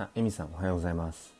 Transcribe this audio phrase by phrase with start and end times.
[0.00, 1.34] あ、エミさんおはようございます。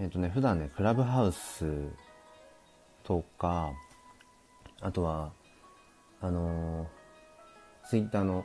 [0.00, 1.64] えっ、とね、普段ね、クラブハウス
[3.04, 3.70] とか、
[4.80, 5.30] あとは、
[6.20, 6.88] あの
[7.88, 8.44] ツイッターの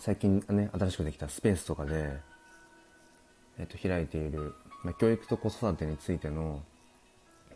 [0.00, 2.18] 最近ね、新しくできたスペースとかで、
[3.60, 6.64] えっ、と、開いている、まあ、教育と子育てについての、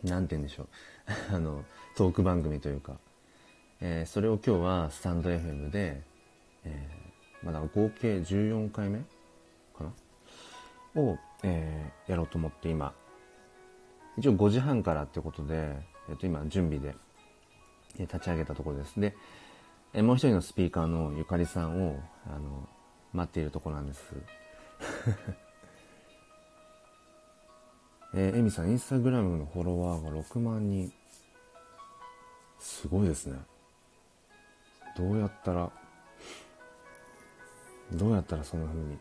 [0.05, 0.67] なんて言うんでしょう、
[1.35, 1.65] あの、
[1.97, 2.95] トーク番組というか、
[3.81, 6.01] えーそれを今日はスタンド FM で、
[6.65, 6.99] えー
[7.45, 8.99] まだ合計14回目
[9.77, 9.85] か
[10.95, 11.01] な？
[11.01, 12.93] を、えーやろうと思って今、
[14.17, 15.77] 一応5時半からってことで、
[16.09, 16.95] えっ、と今準備で、
[17.97, 18.99] え立ち上げたところです。
[18.99, 19.15] で、
[19.93, 22.67] えもう一人のスピーカーのゆかりさんを、あの、
[23.13, 24.13] 待っているところなんです。
[28.13, 30.91] えー、エミさん、インスタグラムのフォロワーが6万人。
[32.59, 33.39] すごいですね。
[34.99, 35.71] どうやったら、
[37.93, 38.97] どうやったらそんな風に。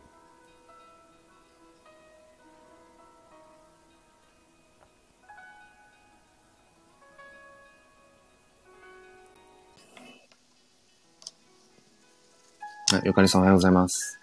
[12.93, 14.21] あ、ゆかりさんおはようございます。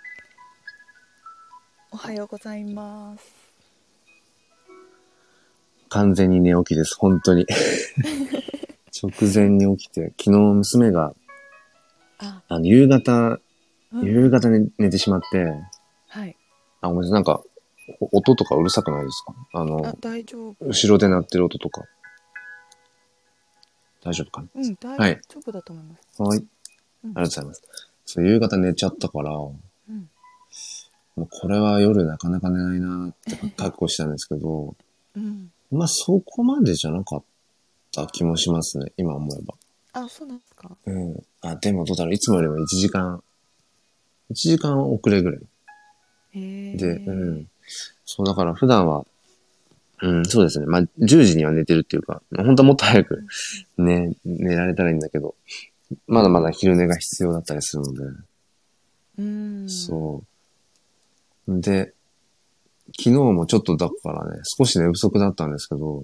[1.91, 3.22] おはようございます。
[5.90, 7.46] 完全に寝起きです、本当に。
[9.03, 11.14] 直前に起きて、昨日娘が、
[12.20, 13.40] あ、あの、夕方、
[13.92, 15.46] うん夕方に寝てしまって、
[16.08, 16.36] はい。
[16.81, 17.42] あ、ごめんなさい、なんか、
[18.02, 19.34] お音とかうるさくないですか？
[19.53, 20.56] ああの、、大丈夫。
[20.66, 21.84] 後ろで鳴ってる音とか。
[24.03, 26.22] 大丈夫かうん、大はい丈夫だと思います。
[26.22, 26.40] なはい。
[26.40, 26.48] あり
[27.06, 27.62] うんがとうございます。
[28.06, 29.58] そう、夕方寝ちゃったから、も
[29.90, 30.09] うん。
[31.18, 34.76] うこれは夜なかなか寝ないなって覚悟したんですけど、
[35.16, 35.52] うん。
[35.72, 37.24] まあそこまでじゃなかっ
[37.94, 39.53] た気もしますね、今思えば。
[40.00, 40.78] あ、そうなんですか？
[40.85, 41.23] うん。
[41.41, 43.23] あ、でもどうだろう、いつもよりも1時間、
[44.31, 45.41] 1時間遅れぐらい。
[46.33, 46.78] へえ。
[46.78, 47.47] で、うん。
[48.05, 49.05] そう、だから普段は、
[50.01, 50.66] うん、そうですね。
[50.66, 53.25] まあ、10時には寝てるっていうか、本当はもっと早く
[53.78, 55.35] 寝、寝られたらいいんだけど、
[56.07, 58.03] まだまだ昼寝が必要だったりするので、
[59.19, 59.69] うん。
[59.69, 60.23] そ
[61.47, 61.61] う。
[61.61, 61.94] で、
[62.97, 66.03] 昨日もちょっとだからね、少し寝不足だったんですけど、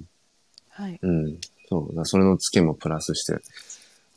[0.69, 1.00] はい。
[1.01, 1.38] うん。
[1.68, 1.95] そう。
[1.95, 3.39] だそれのツケもプラスして、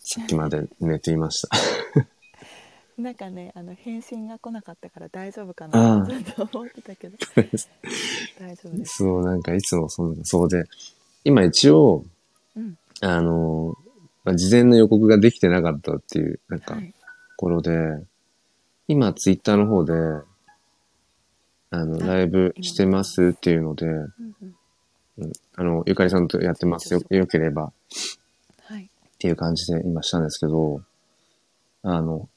[0.07, 1.49] さっきまで寝ていました。
[3.01, 6.07] なんかね、あの返信が来なかったから大丈夫かな
[6.37, 7.17] と思ってたけど。
[8.39, 8.99] 大丈夫です。
[8.99, 10.65] そう、なんかいつもそんな、そうで、
[11.25, 12.05] 今一応、
[12.55, 12.79] うん。
[13.01, 13.75] あの、
[14.25, 16.93] まあ、事前の予告ができてなかったっていう、なんかは、い。
[16.93, 16.95] と
[17.39, 18.07] ころで、
[18.87, 19.95] 今ツイッターの方で、
[21.71, 24.05] あの、あライブしてますっていうので、うん
[24.43, 24.55] うん。
[25.19, 27.73] うんあの、ゆかりさんとやってますよ、よければはい。
[29.25, 30.83] っていう感じで今したんですけど、
[31.83, 32.29] あの、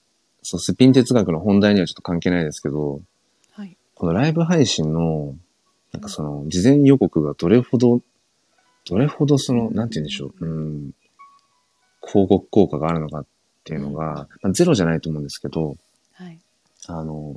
[0.42, 3.02] そう、スピン哲学の本題にはちょっと関係ないですけど、
[3.52, 3.76] はい。
[3.94, 5.36] このライブ配信の、
[5.92, 8.00] なんかその、事前予告がどれほど、
[8.86, 10.92] どれほどその、なんて言うんでしょう、うん、
[12.08, 13.26] 広告効果があるのかっ
[13.66, 15.76] ていうのが、まあ、ゼロじゃないと思うんですけど、
[16.14, 16.40] はい。
[16.88, 17.36] あの、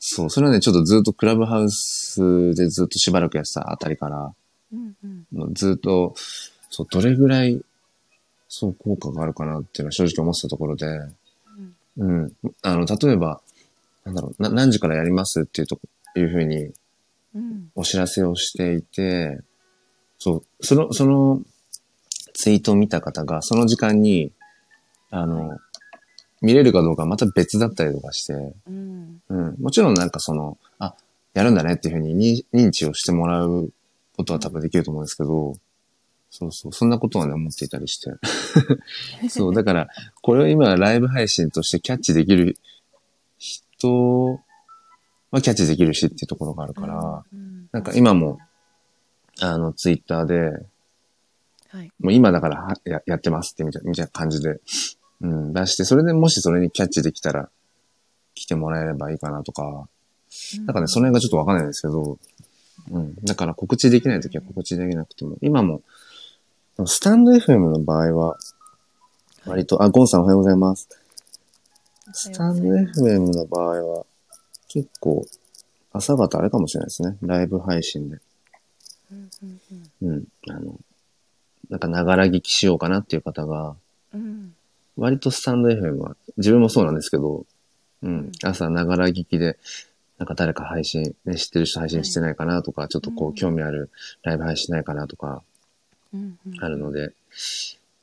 [0.00, 4.34] そう、それはね、ちょっとずっとクラブハウスでずっとしばらくやってたあたりから、
[4.72, 5.54] うんうん。
[5.54, 6.16] ずっと、
[6.70, 7.62] そう、どれぐらい、
[8.48, 12.32] そう、効果があるかなっていうのは正直思ってたところで、うんうん。
[12.62, 13.40] あの、例えば、
[14.04, 15.80] なんだろう、な何時からやりますっていうと、
[16.16, 16.72] いうふうに
[17.36, 17.70] うん。
[17.74, 19.40] お知らせをしていて、
[20.18, 21.42] そう、その、その
[22.32, 24.32] ツイートを見た方が、その時間に、
[25.10, 25.58] あの、
[26.40, 29.22] 見れるかどうかはまた別だったりとかして、うん。
[29.28, 29.56] うん。
[29.60, 30.94] もちろんなんかその、あ、
[31.34, 33.70] やるんだねっていうふうに認認知をしてもらう
[34.16, 35.54] ことは多分できると思うんですけど、
[36.38, 38.10] そうそう、そんなことはね、思っていたりして。
[39.30, 39.88] そう、だから、
[40.20, 42.58] これを今ライブ配信としてキャッチできる
[43.38, 44.40] 人
[45.30, 48.38] はキャッチできるしっていうところがあるから、うん、なんか今も、
[49.40, 50.50] あの、ツイッターで、
[51.70, 51.90] はい。
[52.00, 54.60] もう今だからはややってますってみたいなみたいな感じで、
[55.22, 57.48] うん、出して、それでもしそれにキャッチできたら、
[58.34, 59.88] 来てもらえればいいかなとか、
[60.58, 62.18] なんかね、その辺がちょっとわかんないんですけど、
[62.90, 63.14] うん。
[63.24, 65.82] だから告知できないときは告知できなくても、今も、
[66.84, 68.36] スタンド FM の場合は、
[69.46, 70.86] 割と、あ、ゴンさんおはようございます。
[72.12, 74.06] スタンド FM の場合は、
[74.68, 75.24] 結構、
[75.94, 77.16] 朝方あれかもしれないですね。
[77.22, 78.18] ライブ配信で。
[79.10, 79.30] うん
[80.02, 80.24] うんうん。
[80.50, 80.78] あの、
[81.70, 83.74] なんか、ながら聞きしようかなっていう方が、
[84.12, 84.20] うん。
[84.20, 84.54] うん。
[84.98, 87.46] 割とスタンド FM は、自分もそうなんですけど、う
[88.02, 89.56] うんん、朝ながら聞きで、
[90.18, 93.90] なんか誰か配信、ね、知ってる人配信してないかなとか、ちょっとこう興味ある
[94.22, 95.42] ライブ配信ないかなとか。
[96.60, 97.12] あるので、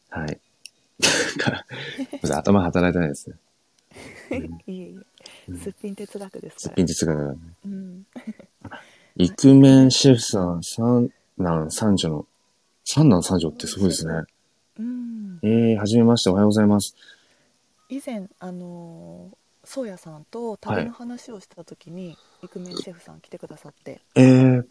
[0.09, 0.39] はい。
[0.99, 1.65] なんか
[2.37, 3.35] 頭働いてないですね。
[4.67, 4.99] いえい
[5.49, 5.57] え。
[5.57, 6.59] すっぴん哲学ですから。
[6.59, 7.17] すっぴん哲学。
[7.17, 7.39] だね。
[7.65, 8.05] うん。
[9.15, 12.27] イクメンシェフさん、三男三女の、
[12.83, 14.23] 三男三女ってすごいですね。
[14.79, 15.39] うん。
[15.43, 16.95] えー、はじめまして、おはようございます。
[17.89, 24.01] 以前あのー宗谷さんと旅の話をした時に、イクメンシェフさん来てくださって。
[24.15, 24.65] えー、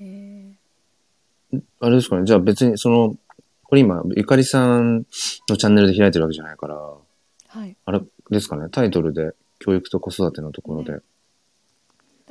[0.00, 0.56] え
[1.80, 2.24] あれですかね。
[2.24, 3.16] じゃあ別に、その、
[3.64, 5.06] これ今、ゆかりさん
[5.48, 8.00] のチャンネルで開いてるわけじゃないから、ーはいあれ
[8.30, 8.68] ですかね。
[8.70, 10.92] タイトルで、教育と子育てのところで。
[10.92, 10.98] ね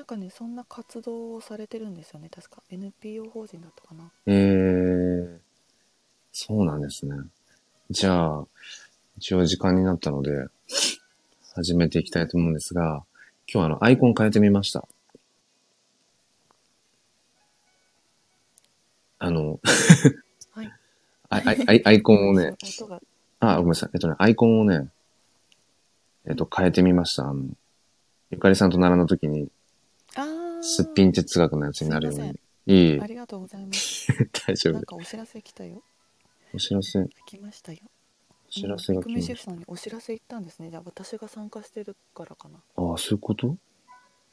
[0.02, 5.38] なんかねそんな活動をされてるんですよね確か NPO 法人だったかなえー、
[6.32, 7.16] そうなんですね。
[7.92, 8.46] じゃあ、
[9.18, 10.48] 一応時間になったので、
[11.54, 13.04] 始めていきたいと思うんですが、
[13.48, 14.88] 今日はあの、アイコン変えてみました。
[19.24, 19.60] あの、
[20.50, 20.72] はい。
[21.30, 22.56] アイアイコンをね、
[23.40, 23.90] あ、ごめんなさい。
[23.94, 24.90] えっとね、アイコンをね、
[26.26, 27.30] えっと、変えてみました。
[27.30, 27.46] あの、
[28.32, 29.48] ゆかりさんと並んだ時に、
[30.62, 32.40] すっぴん哲学のやつになるように。
[32.66, 33.06] いいあ。
[33.06, 34.08] りがとうございます。
[34.48, 34.74] 大丈夫。
[34.74, 34.84] なん。
[34.86, 35.84] かお知らせ来たよ。
[36.56, 37.80] お知らせ、お来ましたよ。
[38.50, 40.72] 知らせが来ましシェフさんにお知らせ行ったんですね。
[40.72, 42.58] じゃあ私が参加してるからかな。
[42.76, 42.82] た。
[42.82, 43.56] ああ、そういうこと？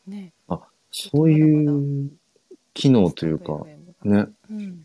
[0.07, 1.67] ねあ、そうい
[2.07, 2.11] う
[2.73, 3.65] 機能というか、
[4.05, 4.27] ね。
[4.51, 4.85] うん。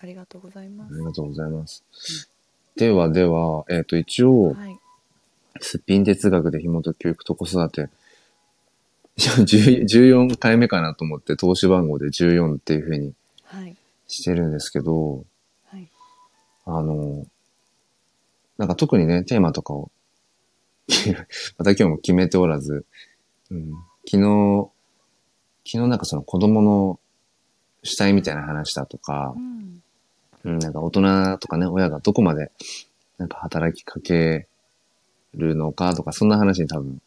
[0.00, 0.94] ありがとうございます。
[0.94, 1.84] ありがとうございます。
[2.76, 4.78] ではでは、えっ、と、一応、はい。
[5.60, 7.90] すっぴん哲学で紐解く教育と子育て、
[9.16, 13.76] いや10 14回目かなと思って、投資番号で14っていう風にはい。
[14.06, 15.24] してるんですけど、
[15.66, 15.88] はい。
[16.66, 17.26] あの、
[18.56, 19.90] なんか特にね、テーマとかを、
[21.58, 22.86] また今日も決めておらず、
[23.50, 23.72] うん、
[24.06, 24.70] 昨日、
[25.66, 27.00] 昨日なんかその子供の
[27.82, 29.82] 主体みたいな話だとかう、ん
[30.44, 32.50] うん、なんか大人とかね、親がどこまで、
[33.18, 34.46] なんか働きかけ
[35.34, 37.00] るのかとか、そんな話に多分、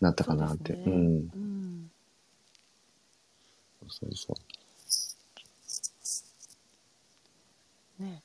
[0.00, 0.74] なったかなって。
[0.74, 0.92] そうねうん。
[0.94, 1.90] うん
[3.88, 4.34] そうそ
[7.98, 8.02] う。
[8.02, 8.22] ね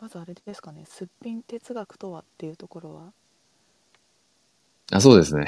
[0.00, 3.12] まずあれですかねすっぴん哲学とはっていうところは、
[4.90, 5.42] あ、そうですね。
[5.42, 5.46] ね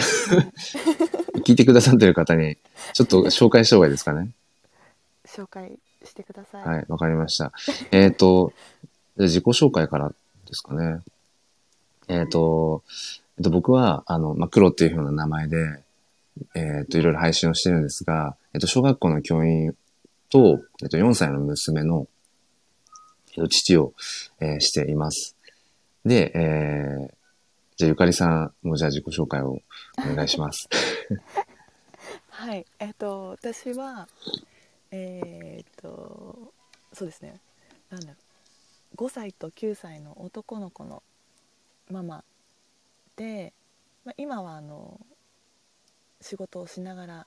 [1.46, 2.58] 聞いてくださってる方に、
[2.92, 4.30] ちょっと紹介した方がいいですかね。
[5.30, 7.52] 紹介してください、はい、わかりました。
[7.92, 8.52] えっ、と、
[9.16, 11.02] 自己紹介からですかね。
[12.08, 12.82] えっ、と、
[13.38, 15.82] えっと、僕は、あの、まあ、黒っていうような名前で、
[16.54, 19.76] えっ、と、いろいろ配信をしてるんですが、えっ、と、小学校の教員
[20.30, 22.08] と、えっ、と、4歳の娘の、
[23.32, 23.94] えっと、父を、
[24.40, 25.36] えーしています。
[26.04, 27.14] で、えー、
[27.76, 29.60] じゃあ、ゆかりさんもじゃあ自己紹介を
[29.98, 30.68] お願いします。
[32.30, 34.08] はいえっ、と私は
[34.90, 36.52] えっ、と
[36.92, 37.40] そうですね
[37.90, 38.16] なんだろう
[38.96, 41.02] 5歳と9歳の男の子の
[41.90, 42.24] ママ
[43.16, 43.52] で、
[44.04, 45.00] まあ、今はあの
[46.20, 47.26] 仕事をしながら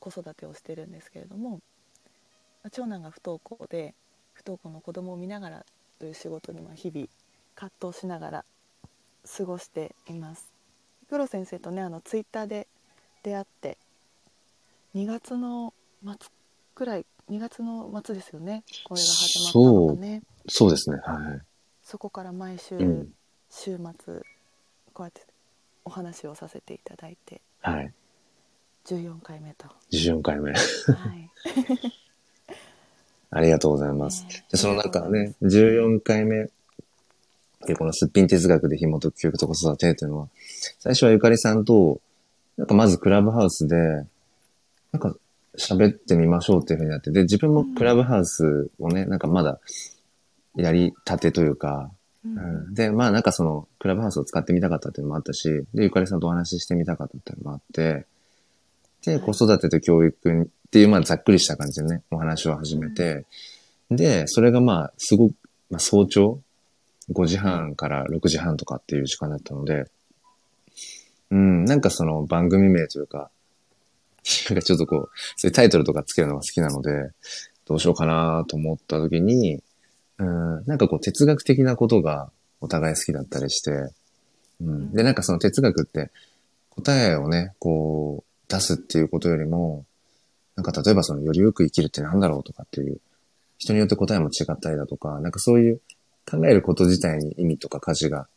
[0.00, 1.60] 子育てをしてるんですけれども、
[2.70, 3.94] 長男が不登校で
[4.32, 5.66] 不登校の子供を見ながら
[5.98, 7.08] という仕事にまあ日々
[7.54, 8.44] 葛藤しながら
[9.36, 10.46] 過ごしています。
[11.08, 12.66] 黒先生とねあのツイッターで
[13.22, 13.78] 出会って
[14.94, 15.72] 2月の
[16.04, 16.14] 末
[16.78, 20.98] くらい2月の末ですよねこれが始まったのがねそうですね。
[21.04, 21.40] はい。
[21.82, 23.08] そこから毎週、うん
[23.50, 24.22] 週末
[24.92, 25.22] こうやって
[25.86, 27.92] お話をさせていただいてはい。
[28.86, 30.52] 14回目と14回目。
[30.52, 30.62] はい
[33.30, 34.22] ありがとうございます。
[34.24, 36.48] ねでその中ね、14回目、
[37.66, 40.28] でこのすっぴん哲学で紐解く教育と子育てというのは、
[40.78, 42.00] 最初はゆかりさんと、
[42.56, 43.76] なんかまずクラブハウスで、
[44.92, 45.14] なんか
[45.58, 49.60] 喋ってみましょうっていうふうになって、で、自分もクラブハウスをね、なんかまだ
[50.56, 51.90] やりたてというか、
[52.24, 52.38] うん。
[52.38, 52.74] うん。
[52.74, 58.06] で、まあなんかその、クラブハウスを使ってみたかったっていうのもあったし、で、ゆかりさんとお話ししてみたかったっていうのもあって、
[59.04, 59.20] で、はい。
[59.20, 63.26] 子育てと教育っていう、まあざっくりした感じでね、お話を始めて、
[63.90, 65.34] で、それがまあ、すごく、
[65.70, 66.40] まあ早朝、
[67.12, 69.84] 5時半から6時半とかっていう時間だったので、
[71.30, 73.30] うん、なんかその番組名というか、
[74.50, 77.10] なんかちょっとこう、そういうタイトルとかつけるのが好きなので、
[77.66, 79.62] どうしようかなと思った時に、
[80.18, 83.90] うん、なんかこう哲学的なことがお互い好きだったりして、
[84.60, 86.10] うん、で、なんかその哲学って
[86.70, 89.84] 答えをね、こう出すっていうことよりも、
[90.56, 93.00] なんか例えばそのよりよく生きるってなんだろうとかっていう、
[93.58, 95.80] 人によって答えも違ったりだとか、なんかそういう
[96.30, 98.28] 考えること自体に意味とか価値が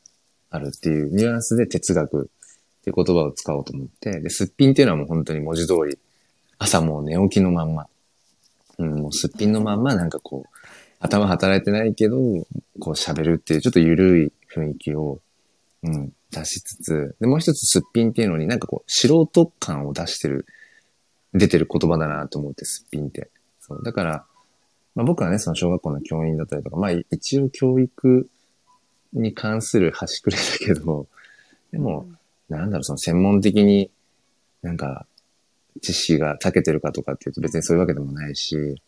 [0.50, 2.30] あるっていうニュアンスで哲学
[2.82, 6.00] っていう言葉を使おうと思って、で、すっぴんっていうのはもう本当に文字通り、
[6.58, 7.88] 朝もう寝起きのまんま、
[8.80, 10.58] うん、もうすっぴんのまんまなんかこう、
[11.00, 12.18] 頭働いてないけど、
[12.80, 15.20] こう喋るっていうちょっと緩い雰囲気を、
[15.84, 20.48] うん、出しつつ、で、もう一つすっぴんっていうのになんかこう、素人感を出してる、
[21.34, 23.30] 出てる言葉だなと思って、すっぴんって。
[23.60, 23.84] そう。
[23.84, 24.26] だから、
[24.96, 28.30] まあ僕はね、その小学校の教員だったりとか、まあ一応教育
[29.14, 31.08] に関する端くれだけど、
[31.72, 32.08] でも、
[32.58, 33.92] なんだろう、その専門的に
[34.62, 35.06] なんか
[35.82, 38.82] 知識が長けてるかとかっていうと別にそういうわけでもないし、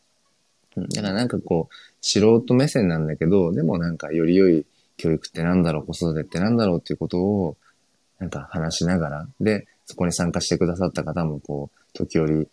[0.76, 4.66] だからなんかこう、素人目線なんだけど、でもなんかより良い
[4.98, 7.58] 教育ってなんだろう、子育てってなんだろうっていうことを、
[8.20, 12.48] なんか話しながら、で、そこに参加してくださった方もこう、時折、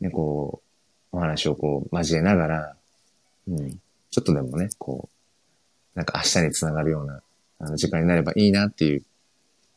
[0.00, 0.60] ね、こ
[1.12, 2.76] う、お話をこう、交えながら、
[3.48, 5.08] うん、ちょっとでもね、こ
[5.94, 7.22] う、なんか明日につながるような、
[7.60, 9.02] あの、時間になればいいなっていう、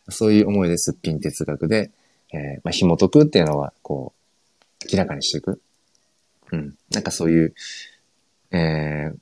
[0.10, 1.92] そういう思いですっぴん哲学で、
[2.34, 4.14] えーまあ、紐解くっていうのは、こ
[4.84, 5.62] う、明らかにしていく。
[6.52, 6.78] うん。
[6.92, 7.54] なんかそういう、
[8.52, 9.18] えー、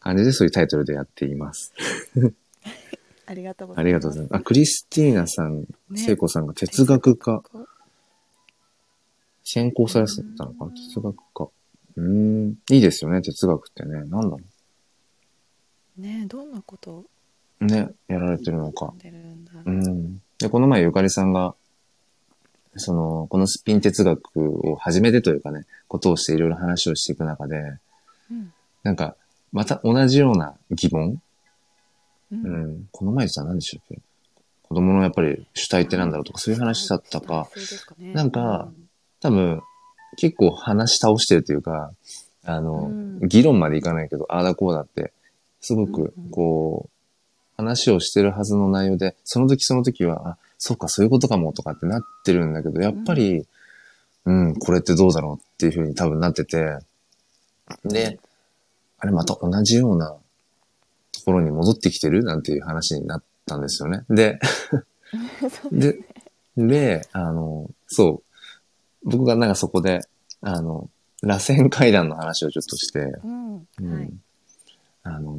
[0.00, 1.72] 感じでそういうタイトルでやっています。
[3.26, 4.40] ありがとうござあいますりがとうございます。
[4.40, 7.42] あ、クリスティーナさん、ね聖子さんが哲学科、
[9.44, 10.70] 専攻されてたのかな？
[10.72, 11.48] 哲学科。
[11.96, 13.96] うーん、いいですよね、哲学ってね。
[14.04, 14.40] なんだろ
[15.98, 17.04] ねどんなこと。
[17.60, 18.92] ね、やられてるのか。
[19.64, 19.70] う。
[19.70, 20.20] うん。
[20.38, 21.54] で、この前ゆかりさんが、
[22.76, 27.78] その、このスピン哲学を初めてというかね、ことをしていろいろ話をしていく中で、
[28.30, 28.52] うん。
[28.84, 29.16] なんか、
[29.52, 31.20] また同じような疑問？
[32.30, 32.74] ううん。
[32.76, 32.88] ん。
[32.92, 33.98] この前じゃ何でしたっけ？
[34.62, 37.48] 子供のやっぱり主体ってなんだろうとか、そういう話だったか、
[37.98, 38.70] なんか
[39.20, 39.62] 多分、
[40.16, 41.92] 結構話し倒してるというか、
[42.44, 43.20] あの、うん。
[43.28, 45.12] 議論までいかないけど、ああだこうだって、
[45.60, 46.90] すごくこう、
[47.58, 53.46] 話をしてるはずの内容で、その時その時は、あ、そうか、そういうことかもとかってなってるんだけど、やっぱり、
[54.24, 56.78] うん、これってどうだろうっていうふうに多分なってて、
[57.84, 58.20] で、
[58.98, 60.16] あれまた同じような
[61.12, 64.04] ところに戻ってきてるなんていう話になったんですよね。
[64.08, 64.38] で、
[65.72, 65.98] で、
[66.56, 68.22] で、あの、そ
[69.04, 69.08] う。
[69.08, 70.00] 僕がなんかそこで、
[70.42, 70.88] あの、
[71.22, 74.12] 螺旋階段の話をちょっとして、うんうんはい
[75.04, 75.38] あの、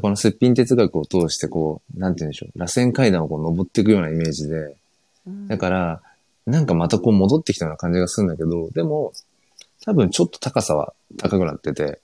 [0.00, 4.76] このすっぴん哲学を通してこう、なんて言うんでしょう、螺旋階段をこう登っていくようなイメージで、
[5.26, 5.48] うん。
[5.48, 6.02] だから、
[6.46, 9.12] なんかまたこう戻ってきたような感じがするんだけど、でも、
[9.84, 12.00] 多分ちょっと高さは高くなってて、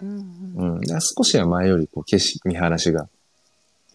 [0.00, 0.22] うんう
[0.56, 0.76] うん。
[0.78, 0.80] ん。
[0.80, 3.08] だから少しは前よりこう景色、見晴らしが、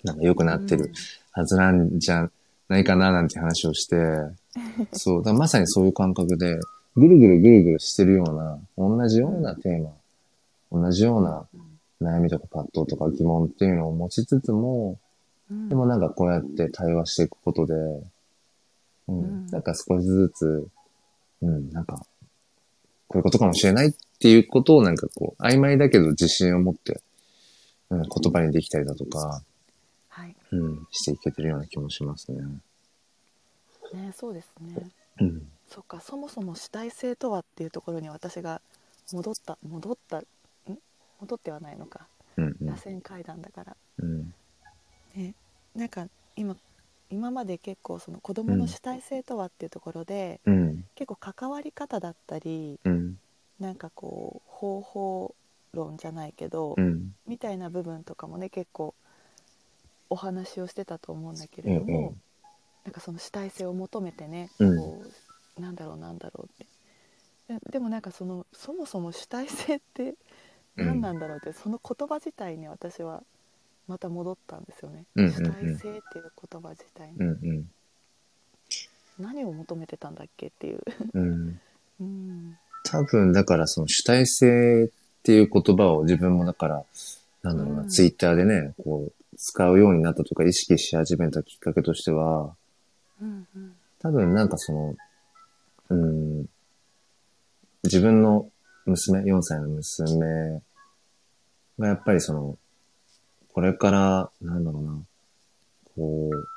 [0.03, 0.91] なんか良くなってる
[1.31, 2.29] はずなんじゃ
[2.69, 3.97] ないかななんて話をして、
[4.93, 6.59] そう、だまさにそういう感覚で、
[6.95, 11.45] ぐるぐるぐるぐるしてるような、同じようなテーマ、同じような
[12.01, 14.99] 悩みとか葛藤とか疑問っていうのを持ちつつも、
[15.51, 15.69] うん。
[15.69, 19.47] でもなんかこうやって対話していくことで、うん、うん。
[19.47, 20.67] なんか少しずつ、
[21.41, 22.05] うん、なんか、
[23.07, 27.01] こういうことかもしれないっていうことをなんかこう、曖昧だけど自信を持って、
[27.89, 29.41] うん、言葉にできたりだとか、
[30.09, 30.35] はい。
[30.51, 32.41] うん、していけてるような気もしますね。
[33.93, 34.89] ねそうですね。
[35.21, 35.47] うん。
[35.67, 38.61] そっかそもそも主体性とはっていうところに私が
[39.11, 40.25] 戻った戻ったん
[41.21, 42.07] 戻ってはないのか
[42.37, 44.33] うん、うん螺旋階段だからうん。
[45.15, 45.33] ね
[45.75, 46.55] なんか今
[47.09, 50.85] 今まで結構その子供の主体性とはっていうところで、うん。
[50.95, 53.17] 結構関わり方だったりうん。
[53.59, 55.35] なんかこう方法
[55.73, 57.13] 論じゃないけど、うん。
[57.27, 58.93] みたいな部分とかもね結構
[60.09, 62.21] お話をしてたと思うんだけれども、うんうん
[62.85, 65.03] なんかその主体性を求めてね、うんこ
[65.57, 66.65] うなんだろうなんだろうっ
[67.47, 70.15] てででもなんかそのそもそも主体性って
[70.75, 73.23] 何なんだろうって、その言葉自体に私は
[73.87, 75.33] また戻ったんですよね、うんうんうん。
[75.33, 77.27] 主体性っていう言葉自体に、うん。
[77.27, 77.69] うん。
[79.19, 80.79] 何を求めてたんだっけっていう、
[81.13, 81.59] うん。
[81.99, 86.85] うん、多分、だからその主体性っていう言葉を自分もだから、
[87.43, 87.89] なんだろうな、うん。
[87.89, 92.55] ツイッターでね、こう、使うようになったとか意識し始めたきっかけとしては、
[93.21, 93.75] うんうん。
[93.99, 94.95] 多分なんかその、
[95.89, 96.45] うん、
[97.83, 98.49] 自分の
[98.85, 100.61] 娘、4歳の娘
[101.77, 102.57] がやっぱりその、
[103.53, 104.99] これから、なんだろうな、
[105.95, 106.47] こう、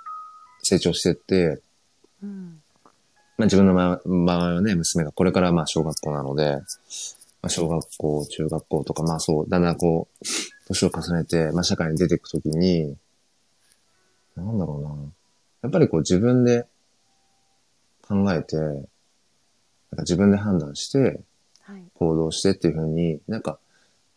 [0.62, 1.60] 成長してって、
[2.22, 2.62] うん
[3.38, 6.56] まあ自分の場場合はね、娘がこれからまあ小学校なので、
[7.40, 10.24] まあ小学校、中学校とかまあそう、だんだんこう、
[10.68, 12.96] 年を重ねて、まあ社会に出ていくときに、
[14.36, 14.90] なんだろうな。
[15.62, 16.66] やっぱりこう自分で
[18.06, 18.86] 考えて、なんか
[20.02, 21.20] 自分で判断して、
[21.94, 23.58] 行動してっていう風になんか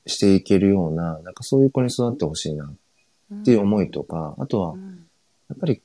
[0.06, 5.06] していけるような、なんかそういう子に育ってほしいなっていう思いとか、あとはう、ん。
[5.50, 5.82] やっぱり、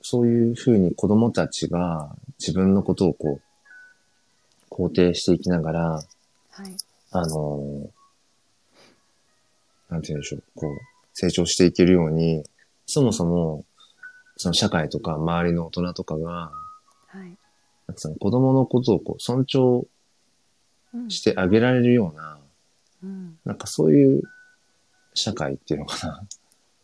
[0.00, 3.40] そういうふうに子供たちが自分のことをこ
[4.70, 5.80] う、肯定していきながら、
[6.50, 6.76] はい。
[7.10, 7.88] あのー
[9.88, 10.78] なんて言うんでしょう、こう、
[11.14, 12.44] 成長していけるように、
[12.84, 13.64] そもそも、
[14.36, 16.52] その社会とか周りの大人とかが、
[17.06, 17.38] はい。
[17.86, 19.86] なんかその子供のことをこう尊重うん
[21.08, 22.38] してあげられるような、
[23.02, 23.38] うん。
[23.44, 24.22] なんかそういう
[25.14, 26.22] 社会っていうのかな。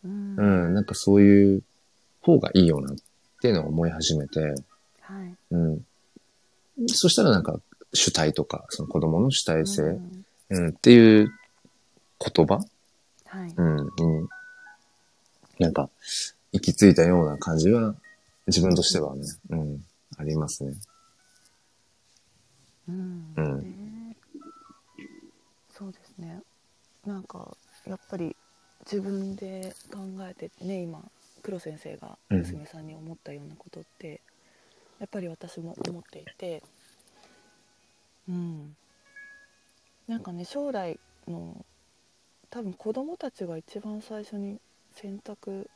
[0.05, 0.37] うん。
[0.37, 1.62] うん、なんかそういう
[2.20, 2.96] 方がいいよなっ
[3.40, 4.40] ていうのを思い始めて、
[5.00, 5.35] はい。
[5.50, 5.81] うん。
[6.88, 7.61] そしたらなんか
[7.92, 10.24] 主体とか、その子供の主体性、うん。
[10.50, 11.33] うん、っていう
[12.35, 12.61] 言葉、
[13.26, 13.55] はい。
[13.57, 14.29] うん、に、
[15.59, 15.88] なんか、
[16.52, 17.94] 行き着いたような感じは、
[18.46, 19.85] 自分としてはね、うん、
[20.18, 20.74] ありますね。
[22.88, 23.35] うん。
[23.37, 23.84] うん
[26.18, 26.40] ね。
[27.07, 28.35] なんかやっぱり
[28.85, 31.03] 自分で考えてね今
[31.42, 32.38] 黒先生がうん。
[32.38, 34.20] 娘さんに思ったようなことって、
[34.98, 36.62] やっぱり私も思っていて
[38.29, 38.77] うん。
[40.07, 41.64] なんかね将来の
[42.50, 44.61] 多分子供たちが一番最初に
[44.92, 45.68] 選択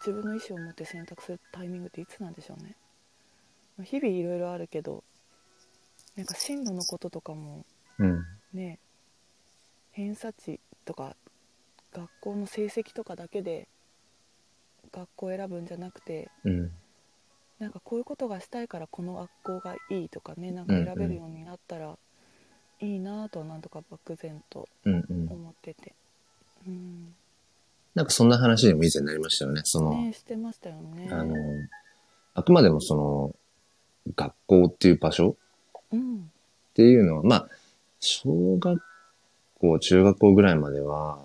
[0.00, 2.74] 自分の意思を持って選択するタイミングっていつなんでしょうね。
[3.84, 5.02] 日々いろいろあるけど
[6.16, 7.64] なんか進路のこととかも
[7.98, 8.78] うん、ね
[9.92, 11.16] 偏差値とか
[11.92, 13.68] 学校の成績とかだけで
[14.92, 16.70] 学校を選ぶんじゃなくてうん、
[17.58, 21.96] なんかこういうことがしたいからこの学校がいいとかねなんか選べるようになったら
[22.80, 24.68] いいなぁとはなんとか漠然と。
[24.84, 25.92] 思ってて。
[26.66, 27.14] うん。
[27.94, 29.62] なんかそんな話にも以前なりましたよね。
[29.64, 31.08] その、ねしてましたよね。
[31.10, 31.34] あの、
[32.34, 33.34] あくまでもその、
[34.16, 35.36] 学校っていう場所
[35.92, 36.16] うん。
[36.16, 37.48] っていうのは、まあ、
[37.98, 38.80] 小学
[39.60, 41.18] 校、中学校ぐらいまでは、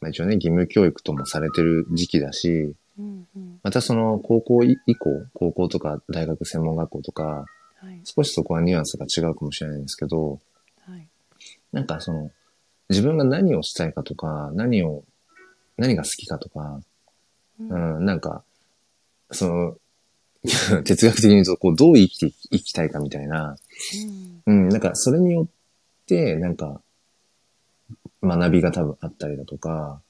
[0.00, 3.60] まあ一応ね、義務教育ともされてる時期だし、うんうん。
[3.62, 8.00] またその高校以以降、高校とか大学専門学校とか、はい。
[8.04, 10.40] 少しそこはニュアンスが違うかもしれないんですけど、
[10.86, 11.08] はい。
[11.72, 12.30] なんかその、
[12.90, 15.04] 自分が何をしたいかとか、何を、
[15.78, 16.80] 何が好きかとか、
[17.58, 18.44] ううんん、なんか、
[19.30, 19.76] その、
[20.84, 23.56] 哲学的に言うと、こう、どう生きていきたいかみたいな、
[24.46, 25.46] うん、なんか、それによっ
[26.06, 26.82] て、なんか、
[28.22, 30.00] 学びが多分あったりだとか、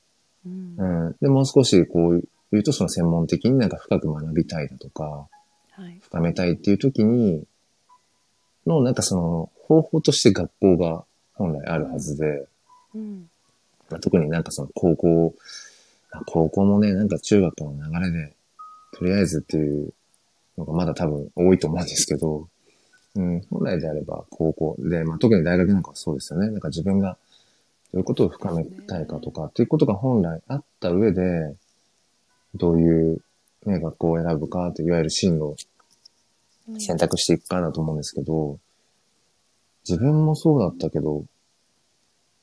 [0.45, 0.77] うん。
[0.77, 5.27] うん、で、もう少し、こう、言うと、その専門的になんか深く学びたいだとか、
[5.71, 5.99] はい。
[6.03, 7.45] 深めたいっていう時に、
[8.67, 12.47] の、なんかその、方法として学校が本来あるはずで、
[12.95, 13.29] うん。
[13.91, 15.35] まあ特になんかその高校、
[16.11, 18.35] あ高校もね、なんか中学の流れで、
[18.93, 19.95] とりあえずっていう
[20.59, 22.49] のがまだ多分多いと思うんですけど、
[23.15, 26.49] うん、本来であれば高校で、まあ特に大学なんかはそうですよね。
[26.51, 27.17] なんか自分が
[27.93, 31.55] どういうことを深めたいかとかっていうことが本来あった上で、
[32.55, 33.23] どういう、
[33.67, 35.57] ね、学校を選ぶかといわゆる進路を
[36.69, 38.59] うん選択していくかだと思うんですけど、
[39.89, 41.25] 自分もそうだったけど、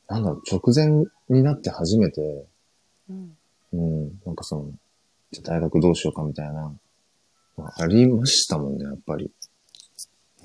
[0.07, 2.45] なんだろう、直前になって初めて、
[3.09, 3.37] うん
[3.73, 4.71] うん、なんかその、
[5.31, 6.73] じゃあ大学どうしようかみたいな、
[7.55, 9.31] まあありましたもんね、やっぱり。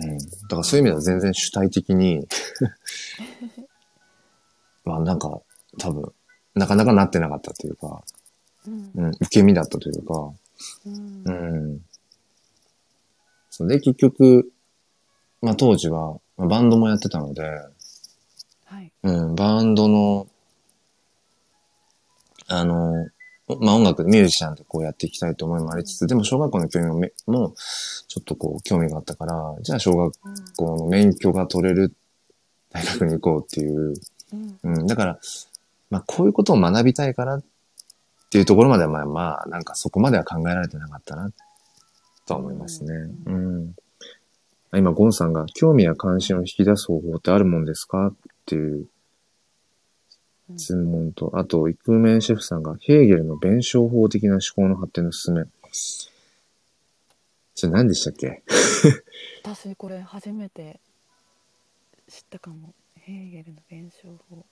[0.00, 0.18] うん。
[0.18, 2.26] だからそういう意味では全然主体的に、
[4.84, 5.40] まあなんか、
[5.78, 6.12] 多分、
[6.54, 8.02] なかなかなってなかったというか、
[8.66, 10.32] うんうん、受け身だったというか、
[10.86, 11.80] うんうん。
[13.50, 14.50] そうで、結局、
[15.42, 17.42] まあ当時は、まあバンドもやってたので、
[18.64, 20.28] はいうん、バンドの、
[22.46, 23.08] あの、
[23.60, 26.88] まあ音楽、ミュージシャンでこうやっていきたいと思いもありつつ、でも小学校の教員
[27.26, 27.54] も
[28.08, 31.94] ちょっとこう興味があったから、じゃあ小学うん校の免許が取れる
[32.70, 33.94] 大学に行こうっていう。
[34.62, 35.18] うんうん、だから、
[35.90, 37.42] まあこういうことを学びたいからっ
[38.30, 41.30] ていうところまではまあまあ、なんかそこまでは考えられてなかったな、
[42.26, 42.92] とは思いますね。
[43.26, 43.74] うん。
[44.76, 48.14] 今、ゴンさんが興味や関心を引き出す方法ってあるもんですかっ
[48.46, 48.88] ていう
[50.50, 55.44] うん質問と、あと、イクメンシェフさんが、ヘーゲルの弁証法的な思考の発展の進め。
[57.54, 58.42] それ何でしたっけ？
[59.42, 60.80] 私これ初めて
[62.08, 62.74] 知ったかも
[63.06, 64.46] ヘーゲルの弁証法。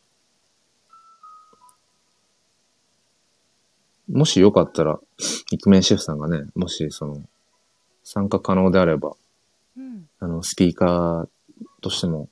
[4.10, 4.98] もしよかったら、
[5.50, 7.22] イクメンシェフさんがね、もしその、
[8.04, 9.14] 参加可能であれば、
[9.74, 10.06] うん。
[10.20, 11.28] あの、スピーカー
[11.80, 12.28] としても、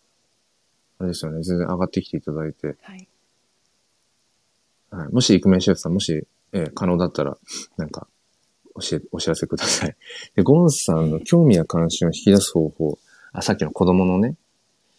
[0.99, 3.09] あれですよね、全然上がってきていただいて、はい。
[4.91, 7.39] はい、もしイクメンシェフさん、もし、えー可能だったら、
[7.79, 8.07] なんか、
[8.79, 9.97] 教え、お知らせください。
[10.37, 12.99] で、ゴンさんの興味や関心を引き出す方法、
[13.33, 14.37] あ、さっきの子供のね、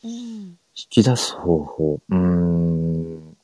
[0.04, 2.00] うん引き出す方法。
[2.10, 3.38] うーん。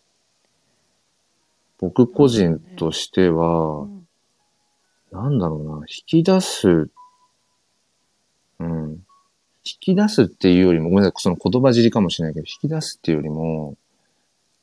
[1.79, 4.07] 僕個人としてうは、ん
[5.11, 6.89] なんだろうな、引き出す、
[8.59, 9.03] うん。
[9.63, 13.75] 引き出すっていうよりも、ごめんなさい、その言葉尻かもしれないけど、引き出すっていうよりも、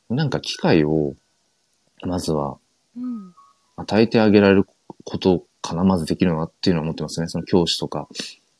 [0.08, 1.14] なんか機会を
[2.02, 2.58] まずは
[2.96, 3.34] うん
[3.76, 4.66] 与えてあげられる
[5.04, 7.28] ことかな、まずできるのはっていうのは思ってますね。
[7.28, 8.08] その教師とか、